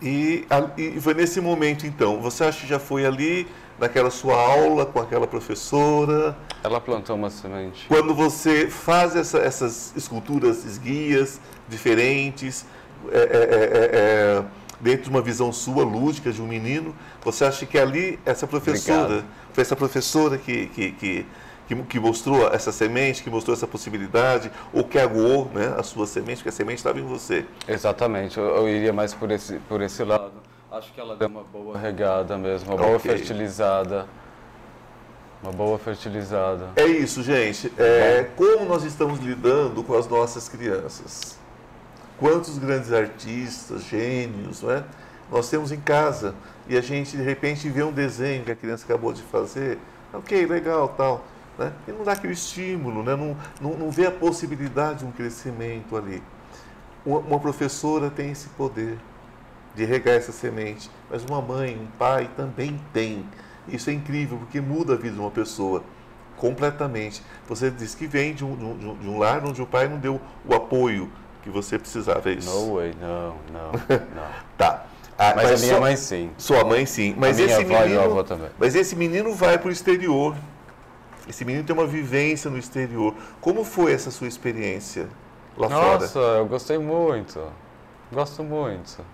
E, 0.00 0.46
e 0.76 1.00
foi 1.00 1.14
nesse 1.14 1.40
momento, 1.40 1.86
então, 1.86 2.20
você 2.20 2.44
acha 2.44 2.60
que 2.60 2.66
já 2.66 2.78
foi 2.78 3.06
ali 3.06 3.46
naquela 3.78 4.10
sua 4.10 4.34
aula 4.34 4.86
com 4.86 5.00
aquela 5.00 5.26
professora. 5.26 6.36
Ela 6.62 6.80
plantou 6.80 7.16
uma 7.16 7.30
semente. 7.30 7.86
Quando 7.88 8.14
você 8.14 8.68
faz 8.68 9.14
essa, 9.14 9.38
essas 9.38 9.92
esculturas 9.96 10.64
esguias, 10.64 11.40
diferentes, 11.68 12.66
é, 13.10 13.18
é, 13.18 13.20
é, 13.20 13.90
é, 13.92 14.44
dentro 14.80 15.04
de 15.04 15.10
uma 15.10 15.22
visão 15.22 15.52
sua, 15.52 15.84
lúdica, 15.84 16.32
de 16.32 16.42
um 16.42 16.46
menino, 16.46 16.94
você 17.24 17.44
acha 17.44 17.66
que 17.66 17.78
ali, 17.78 18.18
essa 18.24 18.46
professora, 18.46 19.04
Obrigado. 19.04 19.24
foi 19.52 19.62
essa 19.62 19.76
professora 19.76 20.38
que, 20.38 20.66
que, 20.68 20.92
que, 20.92 21.26
que, 21.74 21.82
que 21.84 22.00
mostrou 22.00 22.48
essa 22.48 22.72
semente, 22.72 23.22
que 23.22 23.30
mostrou 23.30 23.54
essa 23.54 23.66
possibilidade, 23.66 24.50
ou 24.72 24.84
que 24.84 24.98
aguou 24.98 25.50
né, 25.54 25.74
a 25.78 25.82
sua 25.82 26.06
semente, 26.06 26.36
porque 26.36 26.48
a 26.48 26.52
semente 26.52 26.78
estava 26.78 26.98
em 26.98 27.04
você. 27.04 27.44
Exatamente, 27.66 28.38
eu, 28.38 28.44
eu 28.44 28.68
iria 28.68 28.92
mais 28.92 29.14
por 29.14 29.30
esse, 29.30 29.58
por 29.68 29.80
esse 29.80 30.02
lado. 30.04 30.32
Acho 30.70 30.92
que 30.92 31.00
ela 31.00 31.16
deu 31.16 31.28
uma 31.28 31.44
boa 31.44 31.76
regada 31.76 32.38
mesmo, 32.38 32.70
uma 32.70 32.76
boa 32.76 32.96
Ok. 32.96 33.10
fertilizada. 33.10 34.06
Uma 35.42 35.52
boa 35.52 35.76
fertilizada. 35.78 36.68
É 36.76 36.86
isso, 36.86 37.22
gente. 37.22 37.72
É, 37.76 38.28
como 38.36 38.64
nós 38.64 38.84
estamos 38.84 39.18
lidando 39.18 39.82
com 39.82 39.94
as 39.96 40.06
nossas 40.06 40.48
crianças? 40.48 41.36
Quantos 42.16 42.58
grandes 42.58 42.92
artistas, 42.92 43.82
gênios, 43.84 44.62
não 44.62 44.70
é? 44.70 44.84
nós 45.32 45.48
temos 45.48 45.72
em 45.72 45.80
casa 45.80 46.34
e 46.68 46.76
a 46.76 46.80
gente 46.80 47.16
de 47.16 47.22
repente 47.22 47.68
vê 47.68 47.82
um 47.82 47.90
desenho 47.90 48.44
que 48.44 48.52
a 48.52 48.54
criança 48.54 48.84
acabou 48.84 49.12
de 49.12 49.22
fazer, 49.22 49.78
ok, 50.12 50.46
legal, 50.46 50.88
tal, 50.96 51.24
né? 51.58 51.72
e 51.88 51.92
não 51.92 52.04
dá 52.04 52.12
aquele 52.12 52.32
estímulo, 52.32 53.02
né? 53.02 53.14
não, 53.16 53.36
não, 53.60 53.76
não 53.78 53.90
vê 53.90 54.06
a 54.06 54.10
possibilidade 54.10 55.00
de 55.00 55.04
um 55.04 55.12
crescimento 55.12 55.96
ali. 55.96 56.22
Uma, 57.04 57.18
uma 57.18 57.40
professora 57.40 58.10
tem 58.10 58.30
esse 58.30 58.48
poder 58.50 58.98
de 59.74 59.84
regar 59.84 60.14
essa 60.14 60.32
semente, 60.32 60.90
mas 61.10 61.24
uma 61.24 61.40
mãe, 61.40 61.76
um 61.76 61.86
pai 61.98 62.28
também 62.36 62.80
tem. 62.92 63.24
Isso 63.68 63.90
é 63.90 63.92
incrível 63.92 64.38
porque 64.38 64.60
muda 64.60 64.94
a 64.94 64.96
vida 64.96 65.14
de 65.14 65.20
uma 65.20 65.30
pessoa 65.30 65.82
completamente. 66.36 67.22
Você 67.48 67.70
diz 67.70 67.94
que 67.94 68.06
vem 68.06 68.34
de 68.34 68.44
um, 68.44 68.56
de 68.56 68.64
um- 68.86 68.96
de 68.96 69.08
um 69.08 69.18
lar 69.18 69.44
onde 69.46 69.62
o 69.62 69.66
pai 69.66 69.88
não 69.88 69.98
deu 69.98 70.20
o 70.44 70.54
apoio 70.54 71.10
que 71.42 71.50
você 71.50 71.78
precisava, 71.78 72.28
é 72.30 72.34
isso? 72.34 72.50
No 72.50 72.74
way, 72.76 72.94
não, 73.00 73.36
não, 73.52 73.72
não. 74.14 74.26
Tá. 74.58 74.86
Ah, 75.18 75.32
Mas, 75.36 75.50
a 75.52 75.56
minha 75.64 75.74
só- 75.74 75.80
mãe 75.80 75.96
sim. 75.96 76.30
Sua 76.38 76.64
mãe 76.64 76.84
sim. 76.86 77.14
Mas 77.16 77.38
a 77.38 77.42
minha 77.44 77.54
esse 77.60 77.64
avó 77.64 77.84
e 77.84 77.88
menino. 77.88 78.00
avô 78.02 78.24
também. 78.24 78.48
Mas 78.58 78.74
esse 78.74 78.96
menino 78.96 79.34
vai 79.34 79.58
para 79.58 79.68
o 79.68 79.70
exterior. 79.72 80.34
Esse 81.28 81.44
menino 81.44 81.64
tem 81.64 81.74
uma 81.74 81.86
vivência 81.86 82.50
no 82.50 82.58
exterior. 82.58 83.14
Como 83.40 83.64
foi 83.64 83.92
essa 83.92 84.10
sua 84.10 84.26
experiência 84.26 85.08
lá 85.56 85.68
Nossa, 85.68 86.08
fora? 86.08 86.38
eu 86.38 86.46
gostei 86.46 86.78
muito. 86.78 87.40
Gosto 88.12 88.42
muito. 88.42 89.04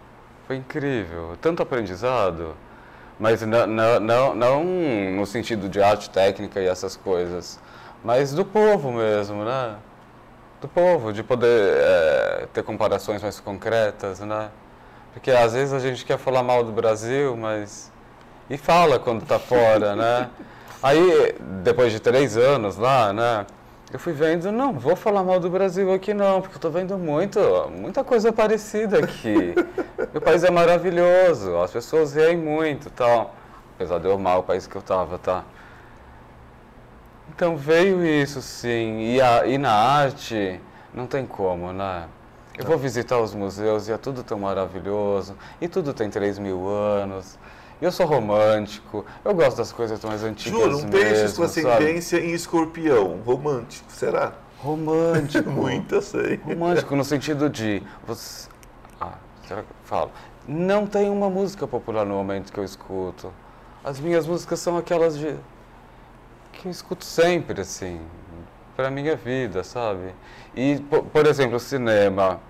Foi 0.46 0.56
incrível. 0.56 1.36
Tanto 1.40 1.62
aprendizado. 1.62 2.56
Mas 3.20 3.42
não, 3.42 3.66
não, 4.00 4.34
não, 4.34 4.64
no 4.64 5.26
sentido 5.26 5.68
de 5.68 5.82
arte 5.82 6.08
técnica 6.08 6.60
e 6.60 6.66
essas 6.66 6.96
coisas. 6.96 7.60
Mas 8.02 8.32
do 8.32 8.44
povo 8.44 8.92
mesmo, 8.92 9.44
né? 9.44 9.76
Do 10.60 10.68
povo, 10.68 11.12
de 11.12 11.22
poder 11.22 11.74
eh, 11.76 12.48
ter 12.52 12.62
comparações 12.62 13.22
mais 13.22 13.38
concretas, 13.40 14.20
né? 14.20 14.50
Porque 15.12 15.30
às 15.30 15.52
vezes 15.52 15.72
a 15.74 15.80
gente 15.80 16.04
quer 16.04 16.16
falar 16.18 16.42
mal 16.42 16.62
do 16.64 16.72
Brasil, 16.72 17.36
mas. 17.36 17.92
E 18.48 18.56
fala 18.56 18.98
quando 18.98 19.26
tá 19.26 19.38
fora, 19.38 19.94
né? 19.94 20.30
Aí, 20.82 21.34
depois 21.64 21.92
de 21.92 21.98
três 21.98 22.36
anos 22.36 22.76
lá, 22.76 23.12
né? 23.12 23.46
Eu 23.92 23.98
fui 23.98 24.12
vendo, 24.12 24.52
não, 24.52 24.72
vou 24.72 24.94
falar 24.94 25.24
mal 25.24 25.40
do 25.40 25.50
Brasil 25.50 25.92
aqui 25.92 26.12
não, 26.14 26.40
porque 26.40 26.56
eu 26.56 26.60
tô 26.60 26.70
vendo 26.70 26.96
muito, 26.98 27.40
muita 27.74 28.04
coisa 28.04 28.32
parecida 28.32 28.98
aqui. 28.98 29.54
o 30.14 30.20
país 30.20 30.44
é 30.44 30.50
maravilhoso, 30.50 31.56
as 31.56 31.72
pessoas 31.72 32.14
riem 32.14 32.36
muito 32.36 32.88
e 32.88 32.90
tal. 32.90 33.34
Apesar 33.74 33.98
de 33.98 34.06
eu 34.06 34.12
amar 34.12 34.38
o 34.38 34.42
país 34.42 34.66
que 34.66 34.76
eu 34.76 34.82
tava, 34.82 35.18
tá? 35.18 35.42
Então 37.34 37.56
veio 37.56 38.04
isso 38.04 38.42
sim, 38.42 39.14
e, 39.14 39.20
a, 39.20 39.46
e 39.46 39.56
na 39.58 39.72
arte 39.72 40.60
não 40.92 41.06
tem 41.06 41.26
como, 41.26 41.72
né? 41.72 42.04
Eu 42.58 42.64
vou 42.64 42.76
visitar 42.76 43.18
os 43.18 43.34
museus 43.34 43.88
e 43.88 43.92
é 43.92 43.96
tudo 43.96 44.22
tão 44.22 44.38
maravilhoso, 44.38 45.36
e 45.60 45.68
tudo 45.68 45.94
tem 45.94 46.10
3 46.10 46.38
mil 46.38 46.68
anos. 46.68 47.38
Eu 47.80 47.92
sou 47.92 48.06
romântico, 48.06 49.06
eu 49.24 49.34
gosto 49.34 49.58
das 49.58 49.70
coisas 49.70 50.02
mais 50.04 50.24
antigas 50.24 50.60
Juro, 50.60 50.78
um 50.78 50.88
peixe 50.90 51.34
com 51.36 51.44
ascendência 51.44 52.18
em 52.18 52.32
escorpião. 52.32 53.20
Romântico, 53.24 53.90
será? 53.92 54.32
Romântico. 54.58 55.48
Muito, 55.50 55.94
eu 55.94 56.02
sei. 56.02 56.36
Romântico 56.44 56.96
no 56.96 57.04
sentido 57.04 57.48
de. 57.48 57.80
Você... 58.04 58.48
Ah, 59.00 59.12
será 59.46 59.62
que 59.62 59.70
eu 59.70 59.76
falo? 59.84 60.10
Não 60.46 60.86
tem 60.88 61.08
uma 61.08 61.30
música 61.30 61.68
popular 61.68 62.04
no 62.04 62.14
momento 62.14 62.52
que 62.52 62.58
eu 62.58 62.64
escuto. 62.64 63.32
As 63.84 64.00
minhas 64.00 64.26
músicas 64.26 64.58
são 64.58 64.76
aquelas 64.76 65.16
de. 65.16 65.36
que 66.52 66.66
eu 66.66 66.72
escuto 66.72 67.04
sempre, 67.04 67.60
assim. 67.60 68.00
Pra 68.74 68.90
minha 68.90 69.14
vida, 69.14 69.62
sabe? 69.62 70.14
E, 70.54 70.78
po- 70.90 71.04
por 71.04 71.26
exemplo, 71.26 71.56
o 71.56 71.60
cinema. 71.60 72.40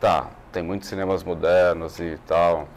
Tá, 0.00 0.28
tem 0.52 0.62
muitos 0.62 0.88
cinemas 0.88 1.24
modernos 1.24 1.98
e 1.98 2.18
tal. 2.26 2.68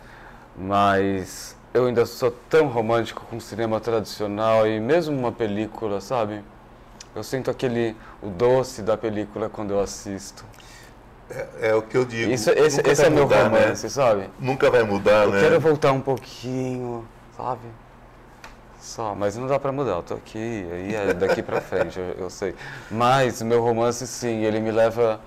Mas 0.59 1.55
eu 1.73 1.85
ainda 1.85 2.05
sou 2.05 2.31
tão 2.49 2.67
romântico 2.67 3.25
com 3.29 3.37
o 3.37 3.41
cinema 3.41 3.79
tradicional 3.79 4.67
e 4.67 4.79
mesmo 4.79 5.17
uma 5.17 5.31
película, 5.31 6.01
sabe? 6.01 6.43
Eu 7.15 7.23
sinto 7.23 7.49
aquele 7.49 7.95
o 8.21 8.27
doce 8.27 8.81
da 8.81 8.97
película 8.97 9.49
quando 9.49 9.71
eu 9.71 9.79
assisto. 9.79 10.43
É, 11.29 11.69
é 11.69 11.75
o 11.75 11.81
que 11.81 11.95
eu 11.95 12.03
digo. 12.03 12.31
Isso, 12.31 12.49
esse 12.51 12.81
esse 12.81 13.05
é 13.05 13.09
meu 13.09 13.23
mudar, 13.23 13.49
né? 13.49 13.59
romance, 13.59 13.89
sabe? 13.89 14.29
Nunca 14.39 14.69
vai 14.69 14.83
mudar, 14.83 15.25
Eu 15.25 15.31
né? 15.31 15.39
quero 15.39 15.59
voltar 15.59 15.91
um 15.91 16.01
pouquinho, 16.01 17.07
sabe? 17.37 17.67
Só, 18.79 19.13
mas 19.13 19.37
não 19.37 19.45
dá 19.45 19.59
pra 19.59 19.71
mudar, 19.71 19.91
eu 19.91 20.03
tô 20.03 20.13
aqui, 20.15 20.65
aí 20.71 20.95
é 20.95 21.13
daqui 21.13 21.43
pra 21.43 21.59
frente, 21.61 21.99
eu, 21.99 22.15
eu 22.17 22.29
sei. 22.29 22.55
Mas 22.89 23.41
meu 23.41 23.61
romance, 23.61 24.07
sim, 24.07 24.43
ele 24.43 24.59
me 24.59 24.71
leva 24.71 25.19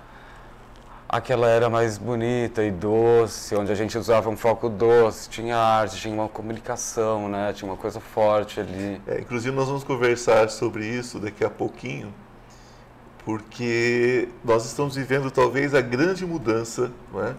àquela 1.13 1.47
era 1.47 1.69
mais 1.69 1.99
bonita 1.99 2.63
e 2.63 2.71
doce, 2.71 3.55
onde 3.55 3.71
a 3.71 3.75
gente 3.75 3.95
usava 3.95 4.31
um 4.31 4.35
foco 4.35 4.67
doce, 4.67 5.29
tinha 5.29 5.55
arte, 5.55 5.97
tinha 5.97 6.11
uma 6.11 6.27
comunicação, 6.27 7.29
né? 7.29 7.53
Tinha 7.53 7.69
uma 7.69 7.77
coisa 7.77 7.99
forte 7.99 8.59
ali. 8.59 8.99
É, 9.05 9.19
inclusive, 9.21 9.55
nós 9.55 9.67
vamos 9.67 9.83
conversar 9.83 10.49
sobre 10.49 10.87
isso 10.87 11.19
daqui 11.19 11.45
a 11.45 11.51
pouquinho, 11.51 12.11
porque 13.23 14.27
nós 14.43 14.65
estamos 14.65 14.95
vivendo 14.95 15.29
talvez 15.29 15.75
a 15.75 15.81
grande 15.81 16.25
mudança, 16.25 16.91
não 17.13 17.23
é? 17.23 17.35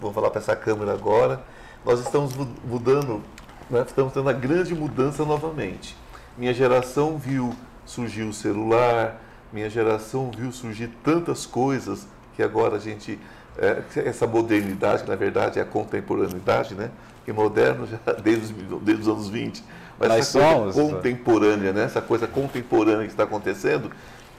Vamos 0.00 0.14
falar 0.14 0.30
para 0.30 0.40
essa 0.40 0.54
câmera 0.54 0.92
agora. 0.92 1.42
Nós 1.84 1.98
estamos 1.98 2.32
mu- 2.32 2.54
mudando, 2.64 3.24
né? 3.68 3.82
estamos 3.84 4.12
tendo 4.12 4.28
a 4.28 4.32
grande 4.32 4.72
mudança 4.72 5.24
novamente. 5.24 5.96
Minha 6.38 6.54
geração 6.54 7.18
viu 7.18 7.52
surgir 7.84 8.22
o 8.22 8.32
celular, 8.32 9.20
minha 9.52 9.68
geração 9.68 10.30
viu 10.30 10.52
surgir 10.52 10.90
tantas 11.02 11.44
coisas 11.44 12.06
que 12.36 12.42
agora 12.42 12.76
a 12.76 12.78
gente. 12.78 13.18
é, 13.58 13.82
essa 14.00 14.26
modernidade, 14.26 15.02
que 15.02 15.08
na 15.08 15.16
verdade 15.16 15.58
é 15.58 15.62
a 15.62 15.64
contemporaneidade, 15.64 16.74
né? 16.74 16.90
Que 17.24 17.32
moderno 17.32 17.86
já 17.86 18.12
desde 18.22 18.54
os, 18.54 18.82
desde 18.82 19.02
os 19.02 19.08
anos 19.08 19.28
20. 19.28 19.64
Mas 19.98 20.08
Nós 20.08 20.18
essa 20.18 20.38
coisa 20.38 20.72
somos, 20.72 20.76
né? 20.76 20.82
contemporânea, 20.82 21.72
né? 21.72 21.84
Essa 21.84 22.02
coisa 22.02 22.26
contemporânea 22.26 23.04
que 23.04 23.12
está 23.12 23.24
acontecendo 23.24 23.90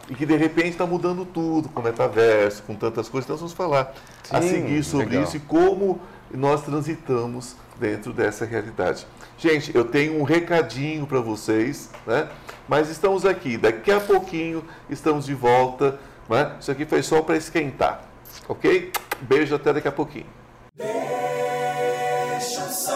e 0.10 0.16
que 0.16 0.26
de 0.26 0.36
repente 0.36 0.70
está 0.70 0.86
mudando 0.86 1.26
tudo, 1.26 1.68
com 1.70 1.82
metaverso, 1.82 2.64
com 2.64 2.76
tantas 2.76 3.10
coisas. 3.10 3.26
Então 3.26 3.34
nós 3.34 3.42
vamos 3.42 3.54
falar 3.54 3.94
a 4.30 4.42
Sim, 4.42 4.50
seguir 4.50 4.84
sobre 4.84 5.08
legal. 5.08 5.24
isso 5.24 5.36
e 5.36 5.40
como 5.40 6.00
nós 6.32 6.64
transitamos 6.64 7.56
dentro 7.80 8.14
dessa 8.14 8.46
realidade. 8.46 9.06
Gente, 9.38 9.76
eu 9.76 9.86
tenho 9.86 10.20
um 10.20 10.24
recadinho 10.24 11.06
para 11.06 11.20
vocês, 11.20 11.90
né? 12.06 12.28
Mas 12.68 12.90
estamos 12.90 13.26
aqui, 13.26 13.58
daqui 13.58 13.92
a 13.92 14.00
pouquinho 14.00 14.64
estamos 14.90 15.26
de 15.26 15.34
volta, 15.34 16.00
né? 16.30 16.56
Isso 16.60 16.72
aqui 16.72 16.86
foi 16.86 17.02
só 17.02 17.22
para 17.22 17.38
esquentar, 17.38 18.02
ok? 18.48 18.92
Beijo 19.22 19.56
até 19.56 19.74
daqui 19.74 19.88
a 19.88 19.92
pouquinho. 19.92 20.28
Deixa 20.76 22.64
o 22.66 22.70
sol, 22.70 22.94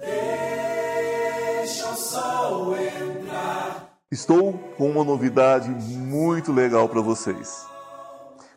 deixa 0.00 1.88
o 1.90 1.96
sol 1.96 2.76
entrar. 2.76 3.90
Estou 4.10 4.52
com 4.76 4.90
uma 4.90 5.04
novidade 5.04 5.68
muito 5.68 6.52
legal 6.52 6.88
para 6.88 7.00
vocês. 7.00 7.66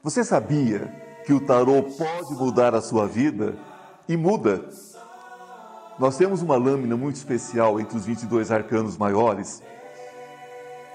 Você 0.01 0.23
sabia 0.23 0.87
que 1.25 1.33
o 1.33 1.45
tarô 1.45 1.83
pode 1.83 2.33
mudar 2.33 2.73
a 2.73 2.81
sua 2.81 3.05
vida? 3.07 3.55
E 4.07 4.15
muda. 4.17 4.63
Nós 5.99 6.17
temos 6.17 6.41
uma 6.41 6.55
lâmina 6.55 6.95
muito 6.95 7.17
especial 7.17 7.79
entre 7.79 7.97
os 7.97 8.05
22 8.05 8.51
arcanos 8.51 8.97
maiores 8.97 9.61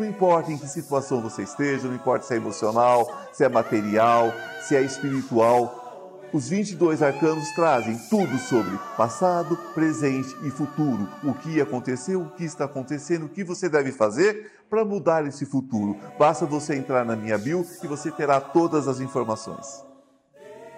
Não 0.00 0.06
importa 0.06 0.50
em 0.50 0.56
que 0.56 0.66
situação 0.66 1.20
você 1.20 1.42
esteja, 1.42 1.86
não 1.86 1.94
importa 1.94 2.24
se 2.24 2.32
é 2.32 2.38
emocional, 2.38 3.06
se 3.34 3.44
é 3.44 3.50
material, 3.50 4.32
se 4.62 4.74
é 4.74 4.80
espiritual, 4.80 6.24
os 6.32 6.48
22 6.48 7.02
arcanos 7.02 7.50
trazem 7.50 7.98
tudo 8.08 8.38
sobre 8.38 8.78
passado, 8.96 9.58
presente 9.74 10.34
e 10.42 10.50
futuro. 10.50 11.06
O 11.22 11.34
que 11.34 11.60
aconteceu, 11.60 12.22
o 12.22 12.30
que 12.30 12.44
está 12.44 12.64
acontecendo, 12.64 13.26
o 13.26 13.28
que 13.28 13.44
você 13.44 13.68
deve 13.68 13.92
fazer 13.92 14.64
para 14.70 14.86
mudar 14.86 15.26
esse 15.26 15.44
futuro. 15.44 15.94
Basta 16.18 16.46
você 16.46 16.76
entrar 16.76 17.04
na 17.04 17.14
minha 17.14 17.36
bio 17.36 17.66
e 17.84 17.86
você 17.86 18.10
terá 18.10 18.40
todas 18.40 18.88
as 18.88 19.00
informações. 19.00 19.84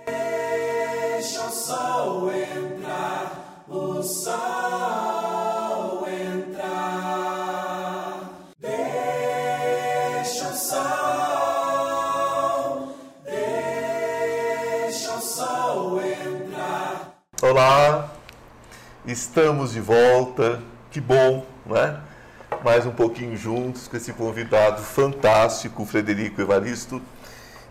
Deixa 0.05 1.47
o 1.47 1.51
sol 1.53 2.29
entrar, 2.33 3.65
o 3.69 4.03
sol 4.03 5.02
estamos 19.07 19.73
de 19.73 19.81
volta. 19.81 20.63
Que 20.91 21.01
bom, 21.01 21.47
não 21.67 21.77
é? 21.77 21.99
Mais 22.65 22.87
um 22.87 22.93
pouquinho 22.93 23.37
juntos 23.37 23.89
com 23.89 23.97
esse 23.97 24.13
convidado 24.13 24.83
fantástico, 24.83 25.85
Frederico 25.85 26.41
Evaristo. 26.41 27.01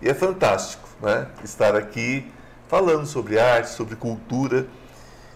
E 0.01 0.09
é 0.09 0.13
fantástico, 0.13 0.89
né? 1.01 1.27
Estar 1.43 1.75
aqui 1.75 2.29
falando 2.67 3.05
sobre 3.05 3.39
arte, 3.39 3.69
sobre 3.69 3.95
cultura. 3.95 4.65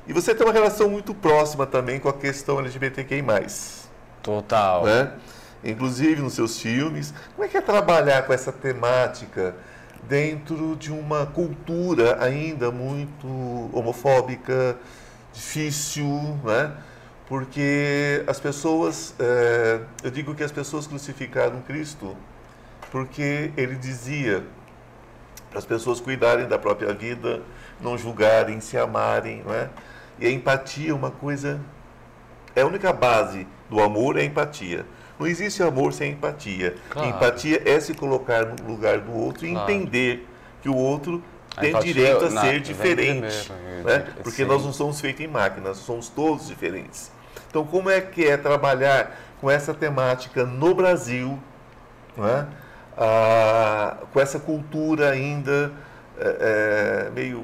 E 0.08 0.14
você 0.14 0.34
tem 0.34 0.46
uma 0.46 0.54
relação 0.54 0.90
muito 0.90 1.14
próxima 1.14 1.66
também 1.66 2.00
com 2.00 2.10
a 2.10 2.14
questão 2.14 2.60
LGBTQI+. 2.60 3.24
Total. 4.22 4.84
Né? 4.86 5.12
Inclusive 5.64 6.22
nos 6.22 6.34
seus 6.34 6.60
filmes. 6.60 7.14
Como 7.36 7.46
é 7.46 7.48
que 7.48 7.58
é 7.58 7.62
trabalhar 7.62 8.24
com 8.24 8.34
essa 8.34 8.52
temática 8.52 9.56
dentro 10.04 10.76
de 10.76 10.92
uma 10.92 11.26
cultura 11.26 12.24
ainda 12.24 12.72
muito 12.72 13.28
homofóbica, 13.74 14.78
difícil, 15.36 16.08
né? 16.44 16.72
Porque 17.28 18.24
as 18.28 18.40
pessoas, 18.40 19.14
é, 19.20 19.82
eu 20.04 20.12
digo 20.12 20.34
que 20.36 20.44
as 20.44 20.52
pessoas 20.52 20.88
crucificaram 20.88 21.62
Cristo 21.62 22.16
porque 22.92 23.52
ele 23.58 23.76
dizia 23.76 24.44
para 25.50 25.60
as 25.60 25.66
pessoas 25.66 26.00
cuidarem 26.00 26.48
da 26.48 26.58
própria 26.60 26.94
vida, 26.94 27.42
não 27.82 27.98
julgarem, 27.98 28.60
se 28.60 28.78
amarem, 28.78 29.42
não 29.46 29.54
é? 29.54 29.70
E 30.20 30.28
a 30.28 30.30
empatia 30.32 30.92
é 30.92 30.94
uma 30.94 31.12
coisa, 31.12 31.60
é 32.56 32.62
a 32.62 32.66
única 32.66 32.94
base 32.94 33.48
do 33.70 33.82
amor 33.82 34.18
é 34.18 34.22
a 34.22 34.26
empatia. 34.26 34.86
Não 35.20 35.26
existe 35.26 35.64
amor 35.64 35.94
sem 35.94 36.12
empatia. 36.12 36.76
Claro. 36.90 37.10
Empatia 37.10 37.62
é 37.66 37.80
se 37.80 37.94
colocar 37.94 38.46
no 38.46 38.68
lugar 38.68 39.00
do 39.00 39.14
outro 39.14 39.46
e 39.46 39.52
Claro. 39.52 39.72
entender 39.72 40.28
que 40.62 40.70
o 40.70 40.76
outro 40.76 41.24
tem 41.60 41.80
direito 41.80 42.26
a 42.26 42.32
ser 42.42 42.60
diferente. 42.62 43.52
né? 43.84 44.08
Porque 44.24 44.44
nós 44.46 44.64
não 44.64 44.74
somos 44.74 45.00
feitos 45.00 45.24
em 45.24 45.28
máquinas, 45.28 45.78
somos 45.78 46.10
todos 46.10 46.48
diferentes. 46.48 47.12
Então, 47.50 47.66
como 47.66 47.90
é 47.90 48.02
que 48.02 48.26
é 48.26 48.36
trabalhar 48.38 49.16
com 49.40 49.50
essa 49.50 49.74
temática 49.74 50.44
no 50.46 50.74
Brasil, 50.74 51.40
não 52.18 52.28
é? 52.28 52.48
Ah, 52.98 53.98
com 54.14 54.20
essa 54.20 54.40
cultura 54.40 55.10
ainda 55.12 55.72
é, 56.18 57.08
é, 57.08 57.10
meio, 57.12 57.44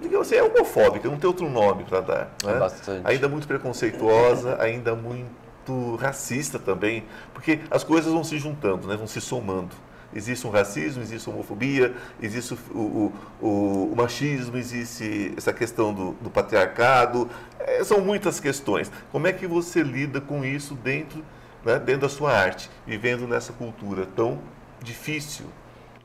digamos 0.00 0.26
assim, 0.26 0.36
é 0.36 0.42
homofóbica, 0.42 1.08
não 1.08 1.16
tem 1.16 1.28
outro 1.28 1.48
nome 1.48 1.84
para 1.84 2.00
dar. 2.00 2.30
não 2.42 2.50
é? 2.50 2.58
Ainda 3.04 3.28
muito 3.28 3.46
preconceituosa, 3.46 4.60
ainda 4.60 4.94
muito 4.94 5.96
racista 5.96 6.58
também, 6.58 7.04
porque 7.32 7.60
as 7.70 7.82
coisas 7.82 8.12
vão 8.12 8.22
se 8.22 8.38
juntando, 8.38 8.86
né? 8.86 8.96
vão 8.96 9.06
se 9.06 9.20
somando. 9.20 9.74
Existe 10.14 10.46
um 10.46 10.50
racismo, 10.50 11.02
existe 11.02 11.28
homofobia, 11.28 11.94
existe 12.22 12.54
o, 12.54 12.78
o- 12.78 13.12
o- 13.40 13.92
o 13.92 13.96
machismo, 13.96 14.56
existe 14.56 15.34
essa 15.36 15.52
questão 15.52 15.92
do, 15.92 16.12
do 16.12 16.30
patriarcado, 16.30 17.28
eh, 17.58 17.82
são 17.82 18.00
muitas 18.00 18.38
questões. 18.38 18.90
Como 19.10 19.26
é 19.26 19.32
que 19.32 19.46
você 19.46 19.82
lida 19.82 20.20
com 20.20 20.44
isso 20.44 20.74
dentro, 20.76 21.24
né, 21.64 21.78
dentro 21.78 22.02
da 22.02 22.08
sua 22.08 22.32
arte, 22.32 22.70
vivendo 22.86 23.26
nessa 23.26 23.52
cultura 23.52 24.06
tão 24.14 24.38
difícil 24.82 25.46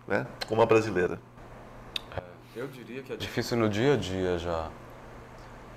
né, 0.07 0.25
como 0.47 0.61
a 0.61 0.65
brasileira? 0.65 1.19
Eu 2.55 2.67
diria 2.67 3.01
que 3.03 3.13
é 3.13 3.15
difícil 3.15 3.55
no 3.57 3.69
dia 3.69 3.93
a 3.93 3.97
dia 3.97 4.37
já, 4.37 4.69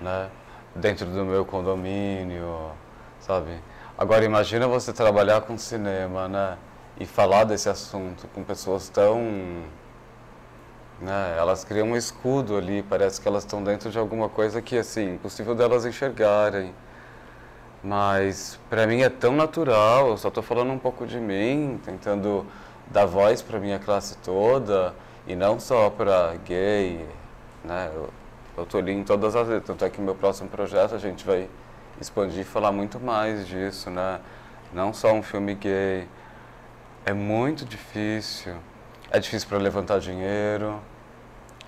né? 0.01 0.31
Dentro 0.75 1.05
do 1.07 1.25
meu 1.25 1.45
condomínio, 1.45 2.73
sabe? 3.21 3.51
Agora 3.97 4.25
imagina 4.25 4.67
você 4.67 4.93
trabalhar 4.93 5.43
com 5.43 5.57
cinema, 5.59 6.27
né? 6.29 6.57
E 7.03 7.07
falar 7.07 7.43
desse 7.43 7.69
assunto 7.69 8.29
com 8.29 8.45
pessoas 8.45 8.89
tão, 8.89 9.21
né? 11.01 11.35
Elas 11.37 11.65
criam 11.65 11.89
um 11.89 11.97
escudo 11.97 12.57
ali, 12.57 12.81
parece 12.81 13.21
que 13.21 13.27
elas 13.27 13.43
estão 13.43 13.61
dentro 13.61 13.91
de 13.91 13.99
alguma 13.99 14.29
coisa 14.29 14.63
que 14.63 14.79
assim, 14.79 15.15
impossível 15.15 15.53
delas 15.53 15.85
enxergarem. 15.85 16.73
Mas 17.83 18.57
para 18.71 18.87
mim 18.87 19.01
é 19.03 19.09
tão 19.09 19.35
natural, 19.35 20.11
eu 20.11 20.17
só 20.17 20.29
estou 20.29 20.45
falando 20.45 20.71
um 20.71 20.79
pouco 20.79 21.05
de 21.05 21.19
mim, 21.19 21.81
tentando 21.85 22.47
dar 22.87 23.05
voz 23.05 23.43
para 23.43 23.59
minha 23.59 23.81
classe 23.81 24.17
toda 24.19 24.95
e 25.27 25.35
não 25.35 25.59
só 25.59 25.91
para 25.91 26.37
gay, 26.47 27.05
né? 27.65 27.91
Eu, 28.57 28.65
tô 28.65 28.79
ali 28.79 28.93
em 28.93 29.03
todas 29.03 29.35
as 29.35 29.49
letras, 29.49 29.67
tanto 29.67 29.85
é 29.85 29.91
que 29.91 30.01
meu 30.01 30.15
próximo 30.15 30.49
projeto 30.49 30.95
a 30.95 30.99
gente 30.99 31.27
vai 31.27 31.49
expandir 32.01 32.43
e 32.43 32.45
falar 32.45 32.71
muito 32.71 33.01
mais 33.01 33.45
disso, 33.49 33.91
né? 33.91 34.21
Não 34.73 34.93
só 34.93 35.13
um 35.13 35.23
filme 35.23 35.57
gay. 35.57 36.07
É 37.05 37.13
muito 37.13 37.65
difícil. 37.65 38.55
É 39.11 39.19
difícil 39.19 39.49
para 39.49 39.59
levantar 39.59 39.99
dinheiro, 39.99 40.81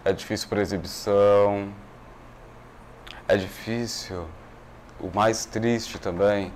é 0.05 0.13
difícil 0.13 0.49
para 0.49 0.63
exibição, 0.63 1.69
é 3.29 3.37
difícil 3.37 4.25
o 4.99 5.11
mais 5.15 5.45
triste 5.45 5.99
também 5.99 6.51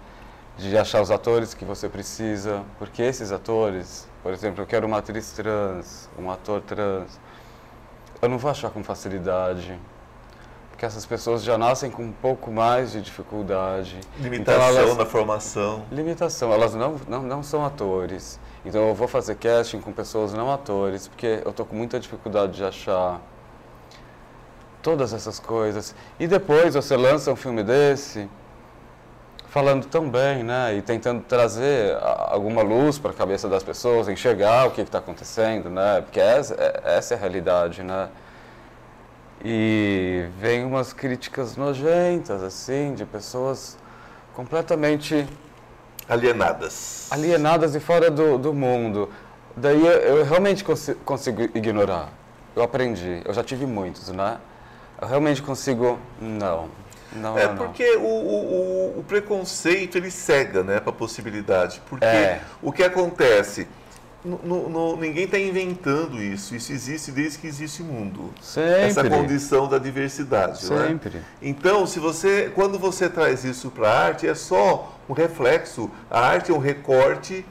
de 0.57 0.79
achar 0.79 1.03
os 1.03 1.11
atores 1.11 1.53
que 1.53 1.65
você 1.65 1.89
precisa, 1.91 2.65
porque 2.79 3.03
esses 3.03 3.33
atores, 3.33 4.09
por 4.23 4.33
exemplo, 4.33 4.63
eu 4.63 4.67
quero 4.67 4.87
uma 4.87 4.99
atriz 4.99 5.31
trans, 5.33 6.09
um 6.19 6.31
ator 6.31 6.63
trans, 6.63 7.21
eu 8.23 8.29
não 8.31 8.39
vou 8.39 8.51
achar 8.51 8.71
com 8.71 8.83
facilidade, 8.83 9.79
porque 10.71 10.87
essas 10.87 11.05
pessoas 11.05 11.43
já 11.45 11.59
nascem 11.59 11.91
com 11.91 12.03
um 12.03 12.13
pouco 12.13 12.51
mais 12.51 12.93
de 12.93 13.03
dificuldade. 13.03 14.01
Limitação 14.19 14.71
Então, 14.71 14.83
elas- 14.83 14.97
na 14.97 15.05
formação. 15.05 15.85
Limitação, 15.93 16.51
elas 16.53 16.75
não, 16.75 16.97
não, 17.07 17.23
não 17.23 17.43
são 17.43 17.65
atores. 17.65 18.41
Então 18.69 18.87
eu 18.87 18.95
vou 18.95 19.09
fazer 19.09 19.37
casting 19.37 19.81
com 19.81 19.93
pessoas 19.93 20.35
não 20.35 20.53
atores, 20.53 21.09
porque 21.09 21.41
eu 21.43 21.55
tô 21.55 21.65
com 21.65 21.75
muita 21.75 21.99
dificuldade 21.99 22.53
de 22.53 22.63
achar 22.63 23.19
todas 24.83 25.15
essas 25.15 25.41
coisas. 25.41 25.95
E 26.21 26.27
depois 26.27 26.75
você 26.75 26.95
lança 26.95 27.33
um 27.33 27.37
filme 27.37 27.63
desse, 27.65 28.29
falando 29.47 29.87
tão 29.87 30.11
bem, 30.11 30.45
né? 30.45 30.75
E 30.75 30.83
tentando 30.83 31.23
trazer 31.23 31.97
alguma 32.03 32.61
luz 32.61 32.99
para 32.99 33.11
a 33.11 33.15
cabeça 33.15 33.49
das 33.49 33.63
pessoas, 33.63 34.07
enxergar 34.07 34.69
o 34.69 34.73
que 34.73 34.83
está 34.83 34.99
acontecendo, 34.99 35.71
né? 35.71 36.03
Porque 36.03 36.21
essa, 36.21 36.55
é- 36.57 36.99
essa 36.99 37.15
é 37.15 37.17
a 37.17 37.21
realidade, 37.21 37.83
né? 37.83 38.11
E 39.43 40.27
vem 40.39 40.63
umas 40.63 40.93
críticas 40.93 41.57
nojentas, 41.57 42.43
assim, 42.43 42.93
de 42.93 43.07
pessoas 43.07 43.79
completamente 44.35 45.27
Alienadas. 46.09 47.07
alienadas 47.11 47.75
e 47.75 47.81
fora 47.81 48.11
do, 48.11 48.39
do 48.39 48.55
mundo. 48.55 49.11
Daí 49.57 49.85
eu, 49.85 49.93
eu 50.19 50.25
realmente 50.25 50.65
consi- 50.65 50.95
consigo 51.05 51.43
ignorar. 51.55 52.09
Eu 52.57 52.63
aprendi. 52.63 53.21
Eu 53.25 53.35
já 53.35 53.43
tive 53.45 53.67
muitos, 53.67 54.09
né? 54.09 54.39
Eu 55.01 55.07
realmente 55.09 55.43
consigo. 55.43 55.99
Não. 56.21 56.69
Não, 57.13 57.39
É 57.39 57.47
não, 57.47 57.55
não. 57.55 57.65
porque 57.67 57.97
o, 57.97 58.01
o, 58.01 58.95
o- 58.97 58.99
o 59.01 59.05
preconceito 59.07 59.97
ele 59.97 60.11
cega 60.11 60.63
né, 60.63 60.79
para 60.81 60.91
a 60.91 60.93
possibilidade. 60.93 61.81
Porque 61.89 62.05
É. 62.05 62.41
o 62.63 62.71
que 62.73 62.83
acontece? 62.83 63.67
No- 64.25 64.69
no- 64.69 64.97
ninguém 64.97 65.25
está 65.25 65.39
inventando 65.39 66.21
isso. 66.21 66.55
Isso 66.55 66.73
existe 66.73 67.13
desde 67.13 67.39
que 67.39 67.47
existe 67.47 67.83
mundo. 67.83 68.33
Sempre. 68.43 68.73
Essa 68.81 69.09
condição 69.09 69.69
da 69.69 69.79
diversidade. 69.79 70.67
não 70.69 70.83
é? 70.83 70.89
Sempre. 70.89 71.23
Então, 71.41 71.87
se 71.87 72.01
você, 72.01 72.51
quando 72.55 72.79
você 72.79 73.09
traz 73.09 73.45
isso 73.45 73.71
para 73.71 73.89
a 73.89 74.05
arte, 74.07 74.27
é 74.27 74.35
só 74.35 74.99
um 75.09 75.13
reflexo. 75.13 75.89
A 76.11 76.21
arte 76.21 76.51
é 76.51 76.55
um 76.55 76.59
recorte, 76.59 77.47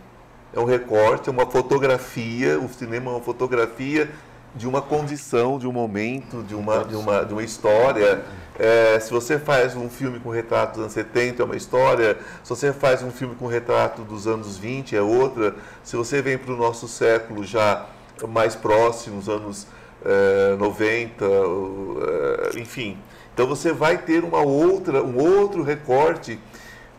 é 0.54 0.60
um 0.60 0.66
recorte, 0.66 1.30
é 1.30 1.32
uma 1.32 1.46
fotografia. 1.50 2.60
O 2.60 2.68
cinema 2.70 3.12
é 3.12 3.14
uma 3.16 3.22
fotografia 3.22 4.10
de 4.54 4.68
uma 4.68 4.82
condição, 4.82 5.58
de 5.58 5.68
um 5.68 5.72
momento, 5.72 6.44
de 6.44 6.54
uma, 6.56 6.84
de 6.84 6.96
uma, 6.96 7.24
de 7.24 7.32
uma 7.34 7.44
história. 7.44 8.24
É, 8.60 9.00
se 9.00 9.12
você 9.12 9.38
faz 9.38 9.76
um 9.76 9.90
filme 9.90 10.20
com 10.20 10.30
retrato 10.30 10.72
dos 10.74 10.80
anos 10.82 10.94
70, 10.94 11.42
é 11.42 11.46
uma 11.46 11.56
história. 11.56 12.18
Se 12.44 12.50
você 12.50 12.74
faz 12.74 13.04
um 13.04 13.12
filme 13.12 13.36
com 13.36 13.46
retrato 13.48 14.02
dos 14.02 14.26
anos 14.28 14.58
20, 14.58 14.96
é 14.96 15.02
outra. 15.02 15.56
Se 15.84 15.96
você 15.96 16.22
vem 16.22 16.38
para 16.38 16.54
o 16.54 16.58
nosso 16.58 16.88
século 16.88 17.44
já 17.44 17.86
mais 18.28 18.56
próximo, 18.56 19.20
os 19.20 19.30
anos 19.30 19.68
eh, 20.04 20.56
90, 20.58 21.26
o, 21.26 22.00
eh, 22.02 22.60
enfim. 22.60 22.98
Então 23.34 23.46
você 23.46 23.72
vai 23.72 24.00
ter 24.00 24.24
uma 24.24 24.42
outra, 24.42 25.04
um 25.04 25.18
outro 25.18 25.62
recorte 25.62 26.40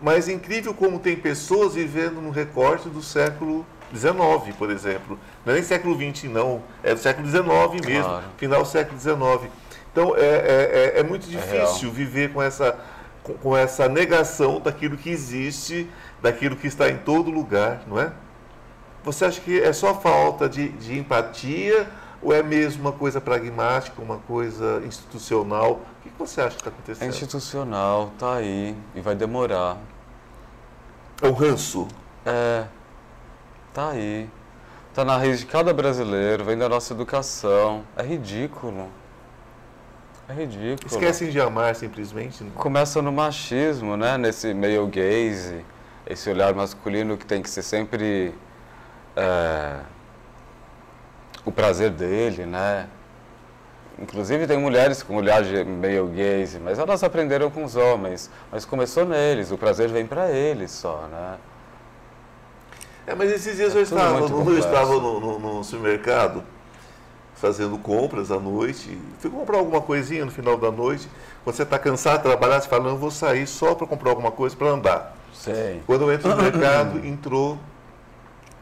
Mas 0.01 0.29
é 0.29 0.33
incrível 0.33 0.73
como 0.73 1.01
tem 1.01 1.17
pessoas 1.17 1.75
vivendo 1.75 2.21
no 2.23 2.31
recorte 2.31 2.89
do 2.89 3.03
século 3.03 3.67
XIX, 3.93 4.55
por 4.57 4.71
exemplo. 4.71 5.19
Não 5.45 5.53
é 5.53 5.57
nem 5.57 5.65
século 5.65 5.97
XX, 5.97 6.31
não. 6.31 6.63
É 6.85 6.95
do 6.95 7.01
século 7.01 7.27
XIX 7.27 7.85
mesmo, 7.85 8.05
Claro. 8.05 8.25
final 8.37 8.63
do 8.63 8.69
século 8.69 9.01
XIX. 9.01 9.51
Então 9.93 10.15
é, 10.17 10.21
é, 10.21 10.93
é- 10.97 11.01
é 11.01 11.03
muito 11.03 11.29
real. 11.29 11.43
difícil 11.67 11.91
viver 11.91 12.33
com 12.33 12.43
essa, 12.43 12.77
com, 13.43 13.57
essa 13.57 13.89
negação 13.89 14.61
daquilo 14.61 14.97
que 14.97 15.11
existe, 15.11 15.89
daquilo 16.23 16.57
que 16.57 16.67
está 16.67 16.89
em 16.89 16.99
todo 16.99 17.31
lugar, 17.31 17.83
não 17.87 18.01
é? 18.01 18.13
Você 19.05 19.25
acha 19.25 19.41
que 19.41 19.61
é 19.61 19.73
só 19.73 19.95
falta 19.95 20.49
de, 20.49 20.69
de 20.71 20.99
empatia 20.99 21.89
ou 22.21 22.33
é 22.35 22.43
mesmo 22.43 22.83
uma 22.83 22.93
coisa 22.93 23.21
pragmática, 23.21 24.03
uma 24.03 24.19
coisa 24.19 24.83
institucional? 24.85 25.81
O 26.01 26.03
que 26.03 26.11
você 26.19 26.41
acha 26.41 26.51
que 26.57 26.61
está 26.63 26.71
É 26.71 26.73
acontecendo? 26.75 27.09
institucional, 27.09 28.11
tá 28.19 28.35
aí 28.35 28.77
e 28.95 29.01
vai 29.01 29.15
demorar. 29.15 29.79
É 31.23 31.27
o 31.29 31.33
ranço. 31.33 31.89
É, 32.27 32.65
tá 33.73 33.91
aí. 33.91 34.29
Tá 34.95 35.05
na 35.05 35.17
raiz 35.17 35.39
de 35.41 35.47
cada 35.47 35.73
brasileiro, 35.73 36.45
vem 36.45 36.57
da 36.59 36.69
nossa 36.69 36.93
educação. 36.93 37.85
É 37.97 38.03
ridículo. 38.03 38.89
É 40.29 40.33
ridículo. 40.35 40.79
Esquecem 40.87 41.31
de 41.31 41.41
amar 41.41 41.75
simplesmente. 41.75 42.45
né? 42.45 42.51
Começa 42.55 43.01
no 43.01 43.11
machismo, 43.11 43.97
né? 43.97 44.19
Nesse 44.19 44.53
male 44.53 44.77
gaze, 44.87 45.65
esse 46.07 46.29
olhar 46.29 46.55
masculino 46.55 47.17
que 47.17 47.25
tem 47.25 47.41
que 47.43 47.49
ser 47.49 47.63
sempre 47.63 48.35
é, 49.17 49.77
o 51.45 51.51
prazer 51.51 51.91
dele, 51.91 52.45
né? 52.45 52.87
Inclusive 53.99 54.47
tem 54.47 54.59
mulheres 54.59 55.03
com 55.03 55.17
olhar 55.17 55.43
de 55.43 55.65
male 55.65 55.99
gaze, 56.15 56.59
mas 56.61 56.79
elas 56.79 57.03
aprenderam 57.03 57.51
com 57.51 57.65
os 57.65 57.75
homens. 57.75 58.31
Mas 58.53 58.65
começou 58.67 59.07
neles, 59.07 59.51
o 59.51 59.57
prazer 59.57 59.89
vem 59.89 60.07
pra 60.07 60.31
eles 60.31 60.71
só, 60.71 61.09
né? 61.11 61.37
É, 63.07 63.15
mas 63.15 63.31
esses 63.33 63.57
dias 63.57 63.75
É 63.75 63.79
eu 63.79 63.83
estava, 63.83 64.19
eu 64.21 64.59
estava 64.59 64.93
no, 65.01 65.19
no- 65.19 65.39
no 65.39 65.65
supermercado 65.65 66.45
fazendo 67.41 67.79
compras 67.79 68.31
à 68.31 68.39
noite. 68.39 68.99
Fui 69.19 69.31
comprar 69.31 69.59
alguma 69.59 69.81
coisinha 69.81 70.25
no 70.25 70.31
final 70.31 70.57
da 70.57 70.71
noite. 70.71 71.09
Quando 71.45 71.57
você 71.57 71.63
está 71.63 71.79
cansado 71.79 72.19
de 72.19 72.23
trabalhar, 72.25 72.61
você 72.61 72.69
fala, 72.69 72.85
não, 72.85 72.91
eu 72.91 72.99
vou 72.99 73.11
sair 73.11 73.47
só 73.47 73.75
para 73.75 73.87
comprar 73.87 74.11
alguma 74.11 74.31
coisa 74.31 74.57
para 74.57 74.69
andar. 74.69 75.17
Sei. 75.33 75.81
Quando 75.87 76.03
eu 76.03 76.13
entro 76.13 76.29
no 76.29 76.43
mercado, 76.43 77.05
entrou 77.07 77.59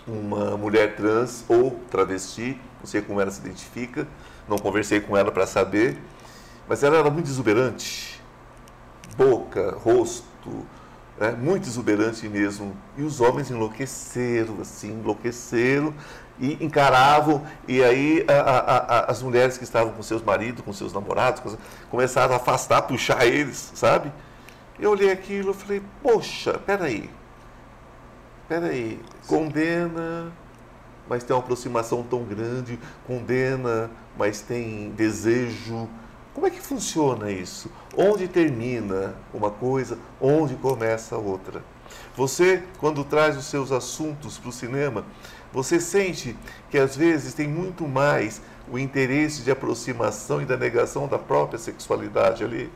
uma 0.07 0.57
mulher 0.57 0.95
trans 0.95 1.45
ou 1.49 1.81
travesti, 1.91 2.61
não 2.79 2.87
sei 2.87 3.01
como 3.01 3.21
ela 3.21 3.31
se 3.31 3.41
identifica, 3.41 4.07
não 4.47 4.59
conversei 4.59 5.01
com 5.01 5.17
ela 5.17 5.33
para 5.33 5.47
saber, 5.47 5.99
mas 6.69 6.83
ela 6.83 6.99
era 6.99 7.11
muito 7.11 7.29
exuberante. 7.29 8.23
Boca, 9.17 9.77
rosto, 9.83 10.67
né, 11.19 11.33
muito 11.33 11.67
exuberante 11.67 12.29
mesmo. 12.29 12.77
E 12.97 13.03
os 13.03 13.21
homens 13.21 13.51
enlouqueceram, 13.51 14.61
assim, 14.61 14.93
enlouqueceram 14.93 15.95
e 16.39 16.63
encaravam. 16.65 17.43
E 17.67 17.83
aí 17.83 18.25
a- 18.29 18.33
a- 18.33 18.99
a- 18.99 19.11
as 19.11 19.23
mulheres 19.23 19.57
que 19.59 19.65
estavam 19.65 19.93
com 19.93 20.03
seus 20.03 20.23
maridos, 20.23 20.65
com 20.65 20.73
seus 20.73 20.93
namorados, 20.93 21.41
com- 21.41 21.57
começaram 21.91 22.35
a 22.35 22.37
afastar, 22.37 22.83
puxar 22.83 23.27
eles, 23.27 23.73
sabe? 23.75 24.13
Eu 24.79 24.91
olhei 24.91 25.11
aquilo 25.11 25.53
e 25.53 25.55
falei, 25.55 25.83
poxa, 26.03 26.59
peraí. 26.59 27.09
Peraí, 28.49 29.01
condena, 29.27 30.33
mas 31.09 31.25
tem 31.25 31.35
uma 31.35 31.43
aproximação 31.43 32.03
tão 32.03 32.23
grande, 32.23 32.79
condena, 33.07 33.91
mas 34.17 34.41
tem 34.41 34.91
desejo. 34.91 35.89
Como 36.33 36.47
é 36.47 36.51
que 36.51 36.61
funciona 36.61 37.31
isso? 37.31 37.71
Onde 37.97 38.29
termina 38.29 39.15
uma 39.33 39.51
coisa, 39.51 39.99
onde 40.21 40.55
começa 40.55 41.17
a 41.17 41.19
outra? 41.19 41.65
Você, 42.15 42.63
quando 42.79 43.03
traz 43.05 43.37
os 43.37 43.47
seus 43.47 43.73
assuntos 43.73 44.39
para 44.39 44.49
o 44.51 44.53
cinema, 44.53 45.05
você 45.57 45.81
sente 45.81 46.37
que 46.71 46.77
às 46.77 46.95
vezes 46.95 47.33
tem 47.33 47.49
muito 47.49 47.89
mais 47.89 48.43
o 48.71 48.79
interesse 48.79 49.41
de 49.41 49.51
aproximação 49.51 50.43
e 50.43 50.45
da 50.45 50.55
negação 50.55 51.09
da 51.09 51.19
própria 51.19 51.59
sexualidade 51.59 52.45
ali? 52.45 52.71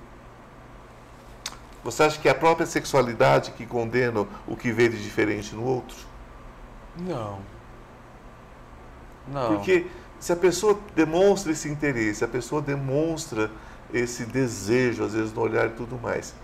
Você 1.84 2.04
acha 2.04 2.18
que 2.18 2.26
é 2.26 2.30
a 2.30 2.34
própria 2.34 2.66
sexualidade 2.66 3.50
que 3.50 3.66
condena 3.66 4.26
o 4.46 4.56
que 4.56 4.72
vê 4.72 4.88
de 4.88 4.96
diferente 5.02 5.54
no 5.54 5.62
outro? 5.62 5.94
Não. 6.96 7.40
Não. 9.28 9.56
Porque 9.56 9.86
se 10.18 10.32
a 10.32 10.36
pessoa 10.36 10.78
demonstra 10.96 11.52
esse 11.52 11.68
interesse, 11.68 12.24
a 12.24 12.28
pessoa 12.28 12.62
demonstra 12.62 13.50
esse 13.92 14.24
desejo, 14.24 15.04
às 15.04 15.12
vezes 15.12 15.34
no 15.34 15.42
olhar 15.42 15.66
e 15.66 15.72
tudo 15.72 15.98
mais, 15.98 16.34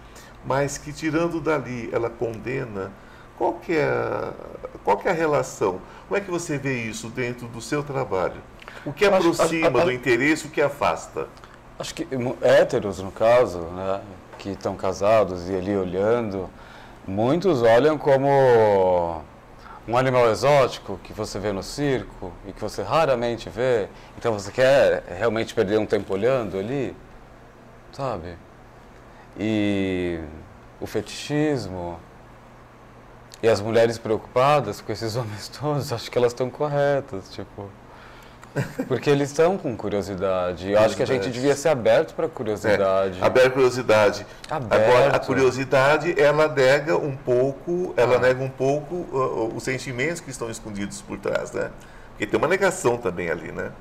mas 0.44 0.76
que 0.76 0.92
tirando 0.92 1.40
dali 1.40 1.88
ela 1.90 2.10
condena, 2.10 2.92
qual 3.38 3.54
que 3.54 3.72
é, 3.76 3.84
a- 3.84 4.32
qual 4.84 4.96
que 4.96 5.08
é 5.08 5.10
a 5.10 5.14
relação? 5.14 5.80
Como 6.08 6.16
é 6.16 6.20
que 6.20 6.30
você 6.30 6.56
vê 6.58 6.82
isso 6.82 7.08
dentro 7.08 7.46
do 7.48 7.60
seu 7.60 7.82
trabalho? 7.82 8.40
O 8.84 8.92
que 8.92 9.04
acho- 9.04 9.30
aproxima 9.30 9.78
a- 9.78 9.82
a- 9.82 9.84
do 9.84 9.92
interesse, 9.92 10.46
o 10.46 10.50
que 10.50 10.60
afasta? 10.62 11.28
Acho 11.78 11.94
que 11.94 12.06
héteros, 12.40 13.00
no 13.00 13.10
caso, 13.12 13.58
né, 13.60 14.00
que 14.38 14.50
estão 14.50 14.76
casados 14.76 15.48
e 15.50 15.54
ali 15.54 15.76
olhando, 15.76 16.48
muitos 17.06 17.62
olham 17.62 17.98
como 17.98 19.22
um 19.88 19.96
animal 19.96 20.28
exótico 20.30 20.98
que 21.04 21.12
você 21.12 21.38
vê 21.38 21.52
no 21.52 21.62
circo 21.62 22.32
e 22.46 22.52
que 22.52 22.60
você 22.60 22.82
raramente 22.82 23.48
vê. 23.50 23.88
Então 24.18 24.32
você 24.32 24.50
quer 24.50 25.04
realmente 25.18 25.54
perder 25.54 25.78
um 25.78 25.86
tempo 25.86 26.12
olhando 26.14 26.58
ali, 26.58 26.96
sabe? 27.92 28.36
E 29.38 30.18
o 30.80 30.86
fetichismo 30.86 31.98
e 33.42 33.48
as 33.48 33.60
mulheres 33.60 33.98
preocupadas 33.98 34.80
com 34.80 34.92
esses 34.92 35.14
homens 35.16 35.48
todos, 35.48 35.92
acho 35.92 36.10
que 36.10 36.18
elas 36.18 36.32
estão 36.32 36.48
corretas, 36.50 37.30
tipo. 37.30 37.68
Porque 38.88 39.10
eles 39.10 39.28
estão 39.28 39.58
com 39.58 39.76
curiosidade. 39.76 40.72
Eu 40.72 40.78
acho 40.80 40.96
que 40.96 41.02
a 41.02 41.06
gente 41.06 41.28
devia 41.28 41.54
ser 41.54 41.68
aberto 41.68 42.14
para 42.14 42.26
curiosidade. 42.26 43.18
É, 43.20 43.24
aberta 43.24 43.50
curiosidade. 43.50 44.26
Aberto. 44.48 44.82
Agora, 44.82 45.14
a 45.16 45.18
curiosidade, 45.18 46.18
ela 46.18 46.48
nega 46.48 46.96
um 46.96 47.14
pouco, 47.14 47.92
ela 47.98 48.16
Ah. 48.16 48.18
nega 48.18 48.42
um 48.42 48.48
pouco 48.48 48.94
uh, 48.94 49.16
uh, 49.16 49.54
os 49.54 49.62
sentimentos 49.62 50.20
que 50.22 50.30
estão 50.30 50.48
escondidos 50.50 51.02
por 51.02 51.18
trás, 51.18 51.52
né? 51.52 51.70
Porque 52.12 52.26
tem 52.26 52.38
uma 52.38 52.48
negação 52.48 52.96
também 52.96 53.28
ali, 53.28 53.52
né? 53.52 53.72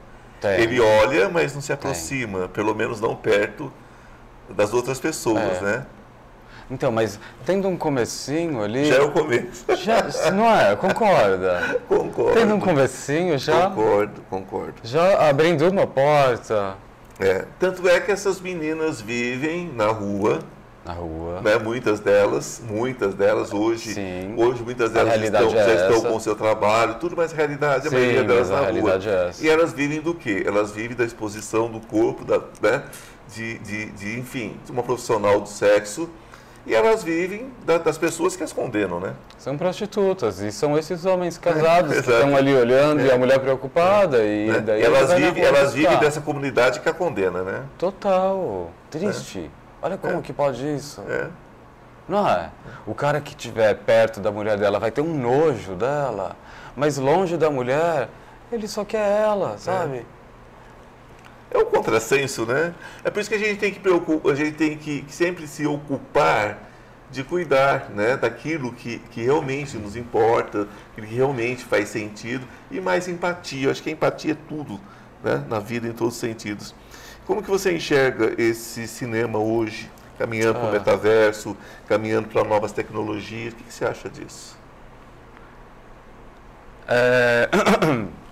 Tem. 0.41 0.59
Ele 0.59 0.81
olha, 0.81 1.29
mas 1.29 1.53
não 1.55 1.61
se 1.61 1.71
aproxima, 1.71 2.49
pelo 2.49 2.75
menos 2.75 2.99
não 2.99 3.15
perto 3.15 3.71
das 4.49 4.73
outras 4.73 4.99
pessoas, 4.99 5.57
É. 5.57 5.61
né? 5.61 5.85
Então, 6.69 6.91
mas 6.91 7.19
tendo 7.45 7.67
um 7.67 7.77
comecinho 7.77 8.63
ali. 8.63 8.85
Já 8.85 8.95
é 8.95 9.01
o 9.01 9.11
começo. 9.11 9.65
já- 9.77 10.31
não 10.31 10.49
é? 10.49 10.75
Concorda? 10.75 11.79
concordo. 11.87 12.33
Tendo 12.33 12.55
um 12.55 12.59
comecinho 12.59 13.37
já. 13.37 13.69
Concordo, 13.69 14.21
concordo. 14.29 14.73
Já 14.83 15.29
abrindo 15.29 15.67
uma 15.69 15.85
porta 15.87 16.75
É. 17.19 17.45
Tanto 17.59 17.87
é 17.87 17.99
que 17.99 18.11
essas 18.11 18.41
meninas 18.41 18.99
vivem 18.99 19.71
na 19.73 19.87
rua, 19.87 20.39
na 20.83 20.91
rua. 20.93 21.39
né? 21.41 21.57
Muitas 21.57 21.99
delas, 22.01 22.61
muitas 22.67 23.13
delas 23.13 23.53
hoje, 23.53 23.93
Sim. 23.93 24.33
hoje 24.35 24.61
muitas 24.63 24.89
A 24.89 25.03
delas 25.03 25.21
estão, 25.23 25.47
é 25.47 25.49
já 25.51 25.75
estão 25.87 26.01
com 26.11 26.17
o 26.17 26.19
seu 26.19 26.35
trabalho, 26.35 26.95
tudo, 26.95 27.15
mas 27.15 27.31
a 27.31 27.35
realidade, 27.37 27.87
a 27.87 27.89
Sim, 27.89 27.95
maioria 27.95 28.23
delas 28.23 28.51
a 28.51 28.61
na 28.61 28.69
rua. 28.71 28.99
é 29.01 29.29
essa. 29.29 29.45
E 29.45 29.47
elas 29.49 29.71
vivem 29.71 30.01
do 30.01 30.13
quê? 30.13 30.43
Elas 30.45 30.71
vivem 30.71 30.97
da 30.97 31.05
exposição 31.05 31.69
do 31.69 31.79
corpo, 31.79 32.25
da, 32.25 32.41
né? 32.61 32.83
de, 33.33 33.57
de, 33.59 33.85
de, 33.91 34.19
enfim, 34.19 34.57
de 34.65 34.71
uma 34.71 34.83
profissional 34.83 35.39
do 35.39 35.47
sexo, 35.49 36.09
e 36.65 36.73
elas 36.73 37.03
vivem 37.03 37.49
da- 37.65 37.77
das 37.77 37.97
pessoas 37.97 38.35
que 38.35 38.43
as 38.43 38.51
condenam, 38.51 38.99
né? 38.99 39.13
São 39.37 39.57
prostitutas 39.57 40.39
e 40.39 40.51
são 40.51 40.77
esses 40.77 41.05
homens 41.05 41.37
casados 41.37 41.91
que 41.93 41.97
exato. 41.99 42.11
estão 42.11 42.35
ali 42.35 42.53
olhando 42.55 43.01
e 43.01 43.09
É. 43.09 43.13
a 43.13 43.17
mulher 43.17 43.39
preocupada 43.39 44.23
e 44.23 44.47
Né? 44.51 44.59
daí 44.59 44.81
E 44.81 44.85
elas 44.85 45.13
vivem, 45.13 45.43
elas 45.43 45.73
vivem 45.73 45.97
dessa 45.99 46.21
comunidade 46.21 46.79
que 46.79 46.89
a 46.89 46.93
condena, 46.93 47.43
né? 47.43 47.63
Total. 47.77 48.71
Triste. 48.89 49.49
Olha 49.81 49.97
como 49.97 50.17
É. 50.19 50.21
que 50.21 50.33
pode 50.33 50.65
isso. 50.75 51.01
É. 51.07 51.27
Não 52.07 52.27
é? 52.27 52.49
O 52.85 52.93
cara 52.93 53.19
que 53.19 53.31
estiver 53.31 53.73
perto 53.77 54.19
da 54.19 54.31
mulher 54.31 54.57
dela 54.57 54.79
vai 54.79 54.91
ter 54.91 55.01
um 55.01 55.13
nojo 55.17 55.73
dela, 55.73 56.35
mas 56.75 56.97
longe 56.97 57.35
da 57.37 57.49
mulher, 57.49 58.09
ele 58.51 58.67
só 58.67 58.85
quer 58.85 59.21
ela, 59.21 59.57
sabe? 59.57 60.05
É 61.55 61.57
um 61.57 61.65
contrassenso, 61.65 62.45
né? 62.45 62.75
É 63.01 63.09
por 63.09 63.21
isso 63.21 63.29
que 63.29 63.35
a 63.35 63.39
gente 63.39 63.57
tem 63.57 63.71
que 63.71 63.79
a 64.29 64.35
gente 64.35 64.57
tem 64.57 64.77
que 64.77 65.05
sempre 65.07 65.47
se 65.47 65.65
ocupar 65.65 66.69
de 67.09 67.23
cuidar, 67.23 67.91
né, 67.91 68.17
daquilo 68.17 68.73
que, 68.73 68.99
que 68.99 69.21
realmente 69.21 69.77
nos 69.77 69.95
importa, 69.95 70.67
que 70.93 71.01
realmente 71.01 71.63
faz 71.63 71.87
sentido 71.87 72.45
e 72.69 72.81
mais 72.81 73.07
empatia. 73.07 73.67
Eu 73.67 73.71
acho 73.71 73.81
que 73.81 73.89
a 73.89 73.93
empatia 73.93 74.33
é 74.33 74.37
tudo, 74.49 74.81
né, 75.23 75.45
na 75.47 75.59
vida 75.59 75.87
em 75.87 75.93
todos 75.93 76.15
os 76.15 76.19
sentidos. 76.19 76.75
Como 77.25 77.41
que 77.41 77.49
você 77.49 77.71
enxerga 77.73 78.33
esse 78.37 78.85
cinema 78.85 79.39
hoje, 79.39 79.89
caminhando 80.17 80.55
para 80.55 80.65
o 80.65 80.69
Ah. 80.69 80.73
metaverso, 80.73 81.55
caminhando 81.87 82.27
para 82.27 82.43
novas 82.43 82.73
tecnologias? 82.73 83.53
O 83.53 83.55
que, 83.55 83.63
que 83.63 83.73
você 83.73 83.85
acha 83.85 84.09
disso? 84.09 84.57
É... 86.85 87.49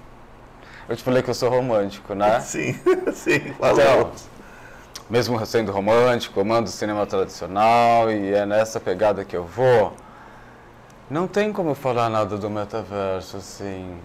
Eu 0.88 0.96
te 0.96 1.04
falei 1.04 1.22
que 1.24 1.30
eu 1.30 1.34
sou 1.34 1.50
romântico, 1.50 2.14
né? 2.14 2.40
Sim, 2.42 2.74
sim, 3.14 3.36
Então, 3.36 3.76
falamos. 3.76 4.26
mesmo 5.10 5.46
sendo 5.46 5.72
romântico, 5.72 6.40
amando 6.42 6.68
o 6.70 6.72
cinema 6.72 7.06
tradicional 7.06 8.12
e 8.12 8.34
é 8.34 8.46
nessa 8.46 8.80
pegada 8.80 9.24
que 9.24 9.36
eu 9.36 9.46
vou, 9.46 9.94
não 11.10 11.28
tem 11.28 11.52
como 11.54 11.74
falar 11.76 12.10
nada 12.10 12.38
do 12.38 12.50
metaverso, 12.50 13.38
assim. 13.38 13.98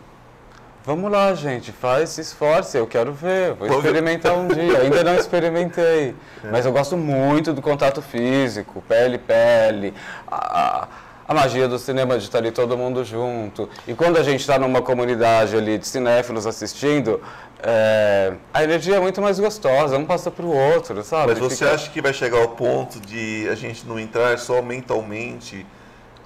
Vamos 0.85 1.11
lá, 1.11 1.35
gente, 1.35 1.71
faz, 1.71 2.11
se 2.11 2.23
esforce, 2.23 2.79
eu 2.79 2.87
quero 2.87 3.13
ver, 3.13 3.53
vou 3.55 3.69
experimentar 3.69 4.33
um 4.35 4.49
dia. 4.49 4.79
Ainda 4.81 5.05
não 5.05 5.17
experimentei, 5.17 6.15
mas 6.51 6.65
eu 6.65 6.73
gosto 6.73 6.97
muito 6.97 7.53
do 7.53 7.61
contato 7.61 8.01
físico, 8.01 8.83
pele 8.89 9.19
pele, 9.19 9.93
a, 10.31 10.89
a 11.29 11.35
magia 11.35 11.69
do 11.69 11.79
cinema 11.79 12.17
de 12.17 12.25
estar 12.25 12.39
ali 12.39 12.51
todo 12.51 12.75
mundo 12.77 13.05
junto. 13.05 13.69
E 13.87 13.93
quando 13.93 14.17
a 14.17 14.23
gente 14.23 14.41
está 14.41 14.59
numa 14.59 14.81
comunidade 14.81 15.55
ali 15.55 15.77
de 15.77 15.87
cinéfilos 15.87 16.47
assistindo, 16.47 17.21
é, 17.63 18.33
a 18.53 18.65
energia 18.65 18.97
é 18.97 19.01
muito 19.01 19.21
mais 19.21 19.39
gostosa, 19.39 19.99
um 19.99 20.07
passa 20.07 20.31
para 20.31 20.47
o 20.47 20.57
outro, 20.57 21.03
sabe? 21.05 21.33
Mas 21.33 21.39
você 21.39 21.57
Fica... 21.57 21.73
acha 21.73 21.91
que 21.91 22.01
vai 22.01 22.15
chegar 22.15 22.39
ao 22.39 22.49
ponto 22.49 22.99
de 22.99 23.47
a 23.51 23.55
gente 23.55 23.87
não 23.87 24.01
entrar 24.01 24.39
só 24.39 24.63
mentalmente 24.63 25.67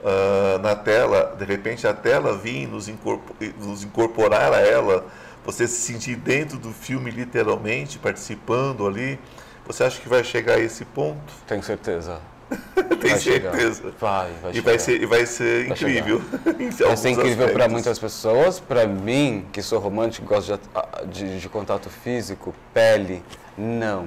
uh, 0.02 0.58
na 0.60 0.76
tela, 0.76 1.34
de 1.36 1.44
repente 1.44 1.84
a 1.84 1.92
tela 1.92 2.36
vir 2.36 2.68
nos, 2.68 2.86
incorpor 2.86 3.34
nos 3.58 3.82
incorporar 3.82 4.52
a 4.52 4.60
ela, 4.60 5.04
você 5.44 5.66
se 5.66 5.80
sentir 5.80 6.14
dentro 6.14 6.58
do 6.58 6.72
filme 6.72 7.10
literalmente, 7.10 7.98
participando 7.98 8.86
ali? 8.86 9.18
Você 9.66 9.82
acha 9.82 10.00
que 10.00 10.08
vai 10.08 10.22
chegar 10.22 10.54
a 10.54 10.60
esse 10.60 10.84
ponto? 10.84 11.32
Tenho 11.46 11.62
certeza. 11.62 12.20
Tem 13.00 13.18
certeza. 13.18 13.92
Vai, 13.98 14.30
vai 14.42 14.52
e 14.54 14.60
vai 14.60 14.78
ser, 14.78 15.02
e 15.02 15.06
vai 15.06 15.26
ser 15.26 15.68
vai 15.68 15.76
incrível. 15.76 16.22
vai 16.86 16.96
ser 16.96 17.10
incrível 17.10 17.48
para 17.50 17.68
muitas 17.68 17.98
pessoas. 17.98 18.60
Para 18.60 18.86
mim, 18.86 19.46
que 19.52 19.62
sou 19.62 19.78
romântico, 19.78 20.26
gosto 20.26 20.58
de, 21.06 21.24
de, 21.24 21.40
de 21.40 21.48
contato 21.48 21.88
físico, 21.90 22.54
pele, 22.72 23.22
não. 23.56 24.06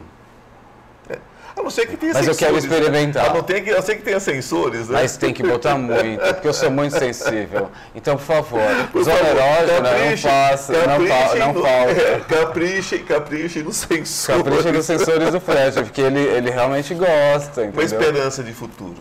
A 1.57 1.63
não 1.63 1.69
ser 1.69 1.87
que 1.87 1.95
tenha 1.95 2.13
Mas 2.13 2.25
sensores. 2.25 2.41
eu 2.41 2.47
quero 2.47 2.57
experimentar. 2.57 3.29
A 3.29 3.33
não 3.33 3.41
ter 3.41 3.61
que, 3.61 3.71
a 3.71 3.75
não 3.75 3.81
ser 3.81 3.95
que 3.95 4.01
tenha 4.01 4.19
sensores, 4.19 4.89
né? 4.89 4.99
Mas 5.01 5.15
tem 5.15 5.33
que 5.33 5.41
botar 5.41 5.77
muito, 5.77 6.19
porque 6.33 6.47
eu 6.49 6.53
sou 6.53 6.69
muito 6.69 6.97
sensível. 6.97 7.71
Então, 7.95 8.17
por 8.17 8.25
favor, 8.25 8.59
por 8.91 9.03
zona 9.03 9.19
erógena, 9.19 9.79
não 9.79 10.17
faça, 10.17 10.73
não, 10.73 11.07
fa 11.07 11.35
não 11.35 11.53
falta. 11.53 11.91
É, 11.91 12.19
capriche, 12.27 12.99
capriche 12.99 13.63
nos 13.63 13.77
sensores. 13.77 14.27
Capriche 14.27 14.71
nos 14.71 14.85
sensores 14.85 15.31
do 15.31 15.39
Fred, 15.39 15.81
porque 15.83 16.01
ele, 16.01 16.19
ele 16.19 16.49
realmente 16.49 16.93
gosta, 16.93 17.61
entendeu? 17.61 17.73
Uma 17.73 17.83
esperança 17.83 18.43
de 18.43 18.53
futuro. 18.53 18.97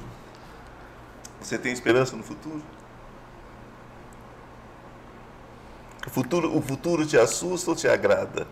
Você 1.40 1.59
tem 1.59 1.73
esperança 1.73 2.17
no 2.17 2.23
futuro? 2.23 2.62
O 6.07 6.11
futuro, 6.11 6.57
o 6.57 6.62
futuro 6.62 7.05
te 7.05 7.19
assusta 7.19 7.71
ou 7.71 7.77
te 7.77 7.88
agrada? 7.88 8.47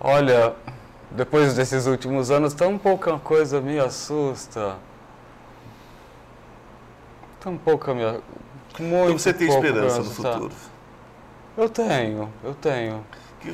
Olha, 0.00 0.54
depois 1.10 1.54
desses 1.54 1.86
últimos 1.86 2.30
anos, 2.30 2.54
tão 2.54 2.76
pouca 2.76 3.18
coisa 3.18 3.60
me 3.60 3.78
assusta. 3.78 4.76
Tão 7.40 7.56
pouca 7.56 7.94
me 7.94 8.02
muito 8.78 9.04
Então 9.04 9.18
você 9.18 9.32
tem 9.32 9.48
esperança 9.48 9.98
no 9.98 10.10
futuro? 10.10 10.52
Eu 11.56 11.68
tenho, 11.68 12.30
eu 12.44 12.54
tenho. 12.54 13.04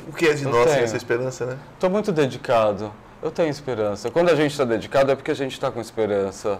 O 0.07 0.13
que 0.13 0.27
é 0.27 0.33
de 0.33 0.43
eu 0.43 0.51
nós 0.51 0.71
essa 0.71 0.97
esperança, 0.97 1.45
né? 1.45 1.57
Estou 1.73 1.89
muito 1.89 2.11
dedicado. 2.11 2.91
Eu 3.21 3.31
tenho 3.31 3.49
esperança. 3.49 4.09
Quando 4.11 4.29
a 4.29 4.35
gente 4.35 4.51
está 4.51 4.65
dedicado 4.65 5.11
é 5.11 5.15
porque 5.15 5.31
a 5.31 5.35
gente 5.35 5.53
está 5.53 5.71
com 5.71 5.79
esperança. 5.79 6.59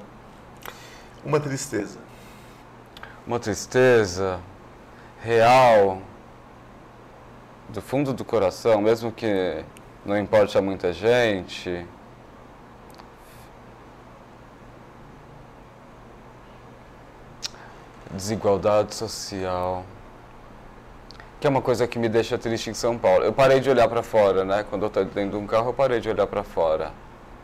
Uma 1.25 1.39
tristeza. 1.39 1.99
Uma 3.27 3.39
tristeza 3.39 4.39
real, 5.21 6.01
do 7.69 7.81
fundo 7.81 8.13
do 8.13 8.23
coração, 8.23 8.81
mesmo 8.81 9.11
que 9.11 9.63
não 10.05 10.17
importa 10.17 10.61
muita 10.61 10.91
gente. 10.91 11.85
Desigualdade 18.11 18.93
social. 18.93 19.85
Que 21.39 21.47
é 21.47 21.49
uma 21.49 21.61
coisa 21.61 21.87
que 21.87 21.97
me 21.97 22.07
deixa 22.07 22.37
triste 22.37 22.69
em 22.69 22.73
São 22.73 22.97
Paulo. 22.97 23.23
Eu 23.23 23.33
parei 23.33 23.59
de 23.59 23.69
olhar 23.69 23.87
para 23.87 24.03
fora, 24.03 24.45
né? 24.45 24.65
Quando 24.69 24.83
eu 24.83 24.87
estou 24.87 25.03
dentro 25.05 25.37
de 25.37 25.43
um 25.43 25.47
carro, 25.47 25.69
eu 25.69 25.73
parei 25.73 25.99
de 25.99 26.09
olhar 26.09 26.27
para 26.27 26.43
fora. 26.43 26.91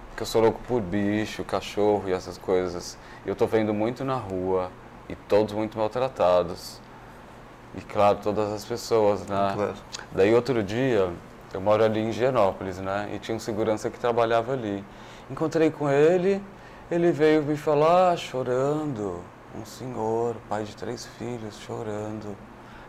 Porque 0.09 0.23
eu 0.23 0.27
sou 0.27 0.41
louco 0.41 0.59
por 0.67 0.81
bicho, 0.81 1.43
cachorro 1.43 2.03
e 2.07 2.11
essas 2.11 2.37
coisas. 2.37 2.97
E 3.25 3.29
eu 3.29 3.33
estou 3.33 3.47
vendo 3.47 3.73
muito 3.73 4.03
na 4.03 4.15
rua 4.15 4.69
e 5.07 5.15
todos 5.15 5.53
muito 5.53 5.77
maltratados. 5.77 6.79
E 7.75 7.81
claro, 7.81 8.19
todas 8.21 8.51
as 8.51 8.65
pessoas, 8.65 9.25
né? 9.25 9.51
Claro. 9.55 9.73
Daí 10.11 10.33
outro 10.33 10.63
dia, 10.63 11.11
eu 11.53 11.59
moro 11.59 11.83
ali 11.83 11.99
em 11.99 12.09
Higienópolis, 12.09 12.77
né? 12.77 13.09
E 13.13 13.19
tinha 13.19 13.35
um 13.35 13.39
segurança 13.39 13.89
que 13.89 13.99
trabalhava 13.99 14.53
ali. 14.53 14.83
Encontrei 15.29 15.71
com 15.71 15.89
ele, 15.89 16.43
ele 16.91 17.11
veio 17.11 17.41
me 17.43 17.57
falar 17.57 18.17
chorando. 18.17 19.21
Um 19.55 19.65
senhor, 19.65 20.35
pai 20.47 20.63
de 20.63 20.75
três 20.75 21.07
filhos, 21.17 21.59
chorando, 21.59 22.37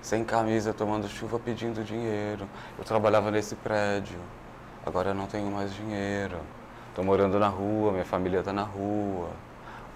sem 0.03 0.25
camisa, 0.25 0.75
tomando 0.75 1.09
chuva, 1.09 1.39
pedindo 1.39 1.83
dinheiro. 1.83 2.47
Eu 2.79 2.85
trabalhava 2.85 3.31
nesse 3.31 3.55
prédio, 3.55 4.19
agora 4.85 5.15
não 5.15 5.27
tenho 5.27 5.51
mais 5.51 5.75
dinheiro. 5.75 6.37
Estou 6.91 7.03
morando 7.03 7.39
na 7.39 7.49
rua, 7.49 7.93
minha 7.93 8.05
família 8.05 8.41
está 8.41 8.53
na 8.53 8.63
rua. 8.63 9.31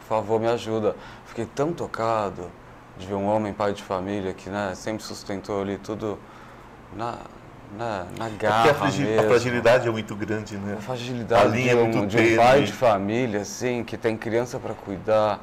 Por 0.00 0.06
favor, 0.06 0.40
me 0.40 0.48
ajuda. 0.48 0.96
Fiquei 1.26 1.44
tão 1.44 1.70
tocado 1.72 2.50
de 2.96 3.06
ver 3.06 3.14
um 3.14 3.26
homem, 3.26 3.52
pai 3.52 3.74
de 3.74 3.82
família, 3.82 4.32
que 4.32 4.48
né, 4.48 4.74
sempre 4.74 5.02
sustentou 5.02 5.60
ali 5.60 5.76
tudo 5.76 6.18
na, 6.96 7.18
na, 7.76 8.06
na 8.18 8.28
garra 8.28 8.70
a, 8.70 8.74
fragil, 8.74 9.20
a, 9.20 9.22
fragilidade 9.24 9.88
é 9.88 9.90
muito 9.90 10.14
grande, 10.14 10.56
né? 10.56 10.76
A 10.78 10.80
fragilidade 10.80 11.42
a 11.42 11.48
linha 11.48 11.74
de, 11.74 11.76
um, 11.76 11.80
é 11.80 11.88
muito 11.88 12.06
de 12.06 12.16
um 12.16 12.36
pai 12.36 12.62
de 12.62 12.72
família, 12.72 13.40
assim, 13.40 13.84
que 13.84 13.96
tem 13.96 14.16
criança 14.16 14.58
para 14.58 14.74
cuidar. 14.74 15.40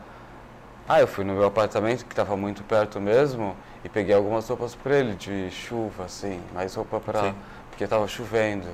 Ah, 0.87 0.99
eu 0.99 1.07
fui 1.07 1.23
no 1.23 1.33
meu 1.33 1.45
apartamento, 1.45 2.05
que 2.05 2.11
estava 2.11 2.35
muito 2.35 2.63
perto 2.63 2.99
mesmo, 2.99 3.55
e 3.83 3.89
peguei 3.89 4.15
algumas 4.15 4.47
roupas 4.47 4.75
para 4.75 4.97
ele, 4.97 5.13
de 5.15 5.49
chuva, 5.51 6.05
assim, 6.05 6.41
mais 6.53 6.75
roupa 6.75 6.99
para... 6.99 7.33
Porque 7.69 7.83
estava 7.83 8.07
chovendo. 8.07 8.67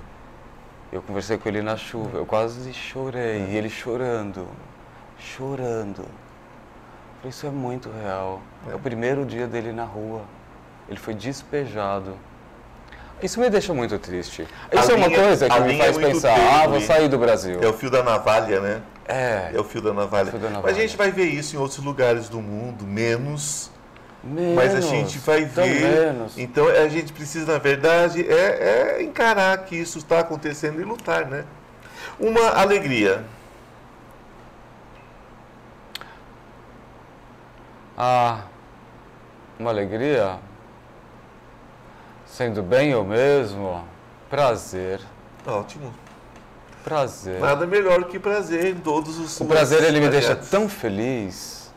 Eu 0.92 1.02
conversei 1.02 1.38
com 1.38 1.50
ele 1.50 1.62
na 1.62 1.76
chuva, 1.76 2.18
eu 2.18 2.26
quase 2.26 2.74
chorei, 2.74 3.42
é. 3.42 3.50
e 3.50 3.58
ele 3.58 3.70
chorando, 3.70 4.48
chorando. 5.20 6.06
Falei, 7.18 7.30
isso 7.30 7.46
é 7.46 7.50
muito 7.50 7.90
real. 7.90 8.42
É. 8.68 8.72
é 8.72 8.76
o 8.76 8.80
primeiro 8.80 9.26
dia 9.26 9.48
dele 9.48 9.72
na 9.72 9.84
rua. 9.84 10.22
Ele 10.88 10.98
foi 10.98 11.14
despejado. 11.14 12.16
Isso 13.22 13.40
me 13.40 13.50
deixa 13.50 13.74
muito 13.74 13.98
triste. 13.98 14.48
Isso 14.72 14.92
a 14.92 14.94
é 14.94 14.96
uma 14.96 15.08
linha, 15.08 15.20
coisa 15.20 15.50
que 15.50 15.60
me 15.62 15.78
faz 15.78 15.98
é 15.98 16.00
pensar, 16.00 16.36
tênue. 16.36 16.50
ah, 16.50 16.68
vou 16.68 16.82
sair 16.82 17.08
do 17.08 17.18
Brasil. 17.18 17.60
É 17.62 17.68
o 17.68 17.74
fio 17.74 17.90
da 17.90 18.04
navalha, 18.04 18.60
né? 18.60 18.82
É. 19.08 19.52
É 19.54 19.60
o 19.60 19.64
fio 19.64 19.82
da 19.82 19.94
navalha. 19.94 20.30
Fio 20.30 20.40
da 20.40 20.50
navalha. 20.50 20.68
Mas 20.68 20.78
a 20.78 20.82
gente 20.82 20.96
vai 20.96 21.12
ver 21.12 21.26
isso 21.26 21.56
em 21.56 21.60
outros 21.60 21.84
lugares 21.84 22.30
do 22.30 22.40
mundo, 22.40 22.86
menos. 22.86 23.72
Menos, 24.24 24.56
mas 24.56 24.76
a 24.76 24.82
gente 24.82 25.18
vai 25.20 25.46
ver. 25.46 26.14
Menos. 26.14 26.38
Então 26.38 26.68
a 26.68 26.88
gente 26.90 27.14
precisa, 27.14 27.52
na 27.54 27.58
verdade, 27.58 28.26
é, 28.28 28.98
é 29.00 29.04
encarar 29.04 29.58
que 29.66 29.76
isso 29.76 29.98
está 29.98 30.20
acontecendo 30.20 30.80
e 30.80 30.84
lutar, 30.84 31.26
né? 31.26 31.46
Uma 32.20 32.50
alegria. 32.50 33.24
Ah, 37.98 38.42
uma 39.60 39.72
alegria? 39.72 40.38
Sendo 42.38 42.62
bem 42.62 42.92
eu 42.92 43.04
mesmo, 43.04 43.84
prazer. 44.30 45.00
Ótimo. 45.44 45.92
Prazer. 46.84 47.40
Nada 47.40 47.66
melhor 47.66 48.04
que 48.04 48.20
prazer 48.20 48.68
em 48.68 48.76
todos 48.76 49.18
os 49.18 49.42
O 49.42 49.46
prazer 49.46 49.84
ele 49.84 50.00
me 50.00 50.08
deixa 50.08 50.36
tão 50.36 50.70
feliz 50.70 51.74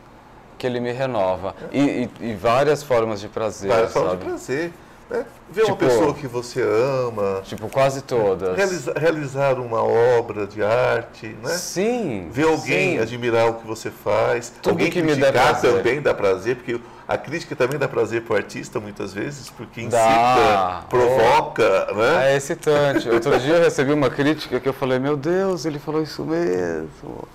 que 0.59 0.67
ele 0.67 0.79
me 0.79 0.91
renova. 0.91 1.55
E, 1.71 1.79
e, 2.19 2.29
e, 2.29 2.35
várias 2.35 2.83
formas 2.83 3.19
de 3.19 3.27
prazer. 3.27 3.71
Várias 3.71 3.91
formas 3.91 4.19
de 4.19 4.23
prazer. 4.23 4.73
Né? 5.09 5.25
Ver 5.49 5.61
tipo, 5.61 5.71
uma 5.71 5.77
pessoa 5.77 6.13
que 6.13 6.27
você 6.27 6.61
ama. 6.61 7.41
Tipo, 7.43 7.67
quase 7.67 8.03
todas. 8.03 8.55
Realizar, 8.55 8.93
realizar 8.95 9.59
uma 9.59 9.83
obra 9.83 10.45
de 10.45 10.61
arte, 10.61 11.35
né? 11.43 11.49
Sim. 11.55 12.29
Ver 12.31 12.45
alguém 12.45 12.97
sim. 12.97 12.99
admirar 12.99 13.49
o 13.49 13.55
que 13.55 13.65
você 13.65 13.89
faz. 13.89 14.53
Tudo 14.61 14.73
alguém 14.73 14.91
que 14.91 15.01
me 15.01 15.15
dá 15.15 15.31
prazer. 15.31 15.73
também 15.73 15.99
dá 15.99 16.13
prazer, 16.13 16.57
porque 16.57 16.79
a 17.13 17.17
crítica 17.17 17.55
também 17.55 17.77
dá 17.77 17.87
prazer 17.87 18.21
para 18.23 18.33
o 18.33 18.37
artista 18.37 18.79
muitas 18.79 19.13
vezes, 19.13 19.49
porque 19.49 19.81
incita, 19.81 19.97
dá. 19.97 20.83
provoca, 20.89 21.87
oh. 21.91 21.95
né? 21.95 22.33
É 22.33 22.37
excitante. 22.37 23.09
Outro 23.09 23.37
dia 23.39 23.55
eu 23.55 23.63
recebi 23.63 23.91
uma 23.91 24.09
crítica 24.09 24.59
que 24.59 24.69
eu 24.69 24.73
falei, 24.73 24.99
meu 24.99 25.17
Deus, 25.17 25.65
ele 25.65 25.79
falou 25.79 26.01
isso 26.01 26.23
mesmo. 26.23 27.27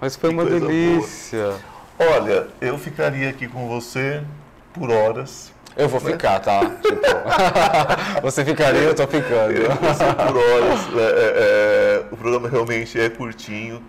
Mas 0.00 0.16
foi 0.16 0.30
que 0.30 0.36
uma 0.36 0.44
delícia. 0.44 1.54
Boa. 1.98 2.10
Olha, 2.16 2.48
eu 2.60 2.76
ficaria 2.78 3.30
aqui 3.30 3.46
com 3.46 3.68
você 3.68 4.22
por 4.72 4.90
horas 4.90 5.52
eu 5.76 5.88
vou 5.88 6.00
né? 6.02 6.12
ficar, 6.12 6.38
tá? 6.40 6.60
Tipo, 6.60 8.20
você 8.22 8.44
ficaria, 8.44 8.80
eu 8.80 8.94
tô 8.94 9.06
ficando. 9.06 9.52
Eu 9.52 9.70
por 9.76 10.36
horas. 10.36 10.80
É, 10.94 11.00
é, 11.00 12.04
é, 12.04 12.04
o 12.10 12.16
programa 12.16 12.48
realmente 12.48 13.00
é 13.00 13.08
curtinho. 13.08 13.82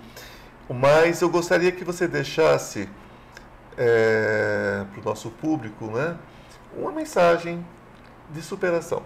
Mas 0.69 1.21
eu 1.21 1.29
gostaria 1.29 1.71
que 1.71 1.83
você 1.83 2.07
deixasse 2.07 2.87
é, 3.77 4.85
para 4.91 5.01
o 5.01 5.03
nosso 5.03 5.29
público 5.29 5.85
né, 5.87 6.17
uma 6.75 6.91
mensagem 6.91 7.65
de 8.29 8.41
superação. 8.41 9.03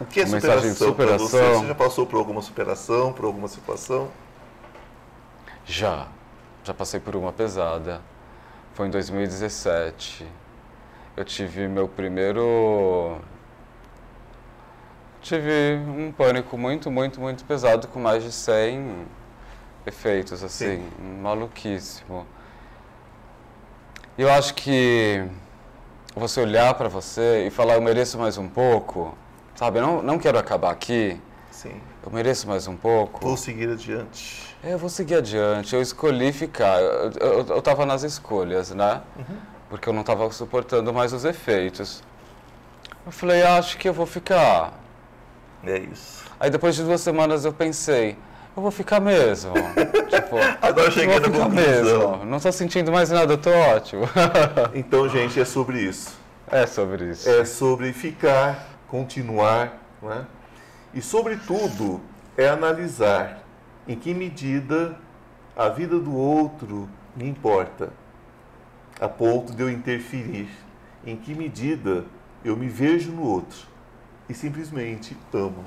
O 0.00 0.04
que 0.04 0.20
é 0.20 0.24
Uma 0.24 0.32
mensagem 0.34 0.72
de 0.72 0.76
superação 0.76 1.18
você? 1.26 1.36
superação. 1.36 1.60
Você 1.60 1.68
já 1.68 1.74
passou 1.74 2.06
por 2.06 2.18
alguma 2.18 2.42
superação, 2.42 3.12
por 3.12 3.24
alguma 3.24 3.48
situação? 3.48 4.10
Já. 5.64 6.08
Já 6.64 6.74
passei 6.74 6.98
por 6.98 7.14
uma 7.14 7.32
pesada. 7.32 8.00
Foi 8.74 8.88
em 8.88 8.90
2017. 8.90 10.26
Eu 11.16 11.24
tive 11.24 11.68
meu 11.68 11.86
primeiro. 11.86 13.18
Tive 15.20 15.76
um 15.86 16.10
pânico 16.10 16.58
muito, 16.58 16.90
muito, 16.90 17.20
muito 17.20 17.44
pesado, 17.44 17.86
com 17.88 18.00
mais 18.00 18.22
de 18.24 18.32
100 18.32 19.06
efeitos, 19.86 20.42
assim, 20.42 20.86
maluquíssimo. 21.22 22.26
Eu 24.16 24.30
acho 24.30 24.54
que 24.54 25.24
você 26.14 26.40
olhar 26.40 26.72
para 26.74 26.88
você 26.88 27.46
e 27.48 27.50
falar, 27.50 27.74
eu 27.74 27.82
mereço 27.82 28.16
mais 28.16 28.38
um 28.38 28.48
pouco, 28.48 29.16
sabe? 29.56 29.80
Eu 29.80 29.82
não, 29.82 30.02
não 30.02 30.18
quero 30.20 30.38
acabar 30.38 30.70
aqui, 30.70 31.20
Sim. 31.50 31.80
eu 32.04 32.12
mereço 32.12 32.46
mais 32.46 32.68
um 32.68 32.76
pouco. 32.76 33.20
Vou 33.26 33.36
seguir 33.36 33.68
adiante. 33.70 34.54
É, 34.62 34.74
eu 34.74 34.78
vou 34.78 34.88
seguir 34.88 35.16
adiante. 35.16 35.74
Eu 35.74 35.82
escolhi 35.82 36.32
ficar. 36.32 36.80
Eu, 36.80 37.10
eu, 37.20 37.46
eu 37.48 37.62
tava 37.62 37.84
nas 37.84 38.04
escolhas, 38.04 38.70
né? 38.70 39.02
Porque 39.68 39.88
eu 39.88 39.92
não 39.92 40.04
tava 40.04 40.30
suportando 40.30 40.92
mais 40.92 41.12
os 41.12 41.24
efeitos. 41.24 42.00
Eu 43.04 43.10
falei, 43.10 43.42
acho 43.42 43.76
que 43.78 43.88
eu 43.88 43.92
vou 43.92 44.06
ficar. 44.06 44.74
É 45.64 45.78
isso. 45.78 46.24
Aí 46.38 46.50
depois 46.50 46.76
de 46.76 46.84
duas 46.84 47.00
semanas 47.00 47.44
eu 47.44 47.52
pensei, 47.52 48.16
eu 48.56 48.62
vou 48.62 48.70
ficar 48.70 49.00
mesmo. 49.00 49.52
tipo, 50.08 50.36
Agora 50.62 50.90
cheguei 50.90 51.18
na 51.18 51.28
conclusão. 51.28 51.48
mesmo. 51.50 52.24
Não 52.24 52.38
tô 52.40 52.52
sentindo 52.52 52.92
mais 52.92 53.10
nada, 53.10 53.32
eu 53.32 53.38
tô 53.38 53.50
ótimo. 53.50 54.02
Então, 54.74 55.08
gente, 55.08 55.38
é 55.40 55.44
sobre 55.44 55.80
isso. 55.80 56.16
é 56.50 56.66
sobre 56.66 57.10
isso. 57.10 57.28
É 57.28 57.44
sobre 57.44 57.92
ficar, 57.92 58.66
continuar, 58.88 59.80
não 60.02 60.12
é? 60.12 60.24
E, 60.92 61.02
sobretudo, 61.02 62.00
é 62.36 62.48
analisar 62.48 63.42
em 63.86 63.96
que 63.96 64.14
medida 64.14 64.96
a 65.56 65.68
vida 65.68 65.98
do 65.98 66.14
outro 66.16 66.88
me 67.16 67.28
importa, 67.28 67.90
a 69.00 69.08
ponto 69.08 69.52
de 69.54 69.62
eu 69.62 69.70
interferir. 69.70 70.48
Em 71.06 71.16
que 71.16 71.34
medida 71.34 72.04
eu 72.44 72.56
me 72.56 72.68
vejo 72.68 73.12
no 73.12 73.22
outro 73.22 73.58
e 74.28 74.34
simplesmente 74.34 75.16
amo. 75.32 75.64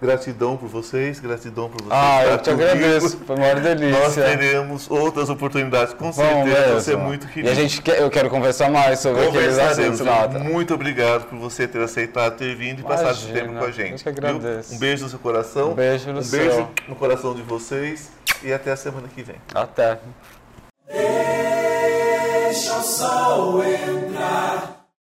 Gratidão 0.00 0.56
por 0.56 0.68
vocês, 0.68 1.18
gratidão 1.18 1.68
por 1.68 1.82
vocês. 1.82 1.90
Ah, 1.92 2.22
eu 2.24 2.30
estar 2.36 2.38
te 2.44 2.50
agradeço. 2.50 3.18
Foi 3.26 3.34
uma 3.34 3.52
Nós 3.52 3.62
delícia. 3.62 4.22
teremos 4.22 4.88
outras 4.88 5.28
oportunidades, 5.28 5.92
com 5.94 6.12
Vamos 6.12 6.48
certeza. 6.52 6.74
Você 6.80 6.92
é 6.92 6.96
muito 6.96 7.26
E 7.26 7.30
querido. 7.30 7.50
a 7.50 7.54
gente 7.54 7.82
quer, 7.82 8.00
eu 8.00 8.08
quero 8.08 8.30
conversar 8.30 8.70
mais 8.70 9.00
sobre 9.00 9.26
aqueles 9.26 9.58
assuntos 9.58 9.98
lá. 10.00 10.28
Muito 10.28 10.72
obrigado 10.74 11.24
por 11.24 11.36
você 11.40 11.66
ter 11.66 11.80
aceitado, 11.82 12.36
ter 12.36 12.54
vindo 12.54 12.78
e 12.80 12.82
passado 12.84 13.10
esse 13.10 13.24
Imagina, 13.24 13.48
tempo 13.48 13.58
com 13.58 13.64
a 13.64 13.70
gente. 13.72 13.92
eu 13.92 13.98
que 13.98 14.08
agradeço. 14.08 14.74
Um 14.74 14.78
beijo 14.78 15.02
no 15.04 15.10
seu 15.10 15.18
coração. 15.18 15.72
Um 15.72 15.74
beijo 15.74 16.12
no 16.12 16.20
Um 16.20 16.24
beijo 16.30 16.50
seu. 16.54 16.68
no 16.86 16.94
coração 16.94 17.34
de 17.34 17.42
vocês 17.42 18.10
e 18.44 18.52
até 18.52 18.70
a 18.70 18.76
semana 18.76 19.08
que 19.12 19.22
vem. 19.24 19.36
Até. 19.52 19.98
Deixa 20.88 22.78
o 22.78 22.82
sol 22.82 23.64
entrar. 23.64 24.77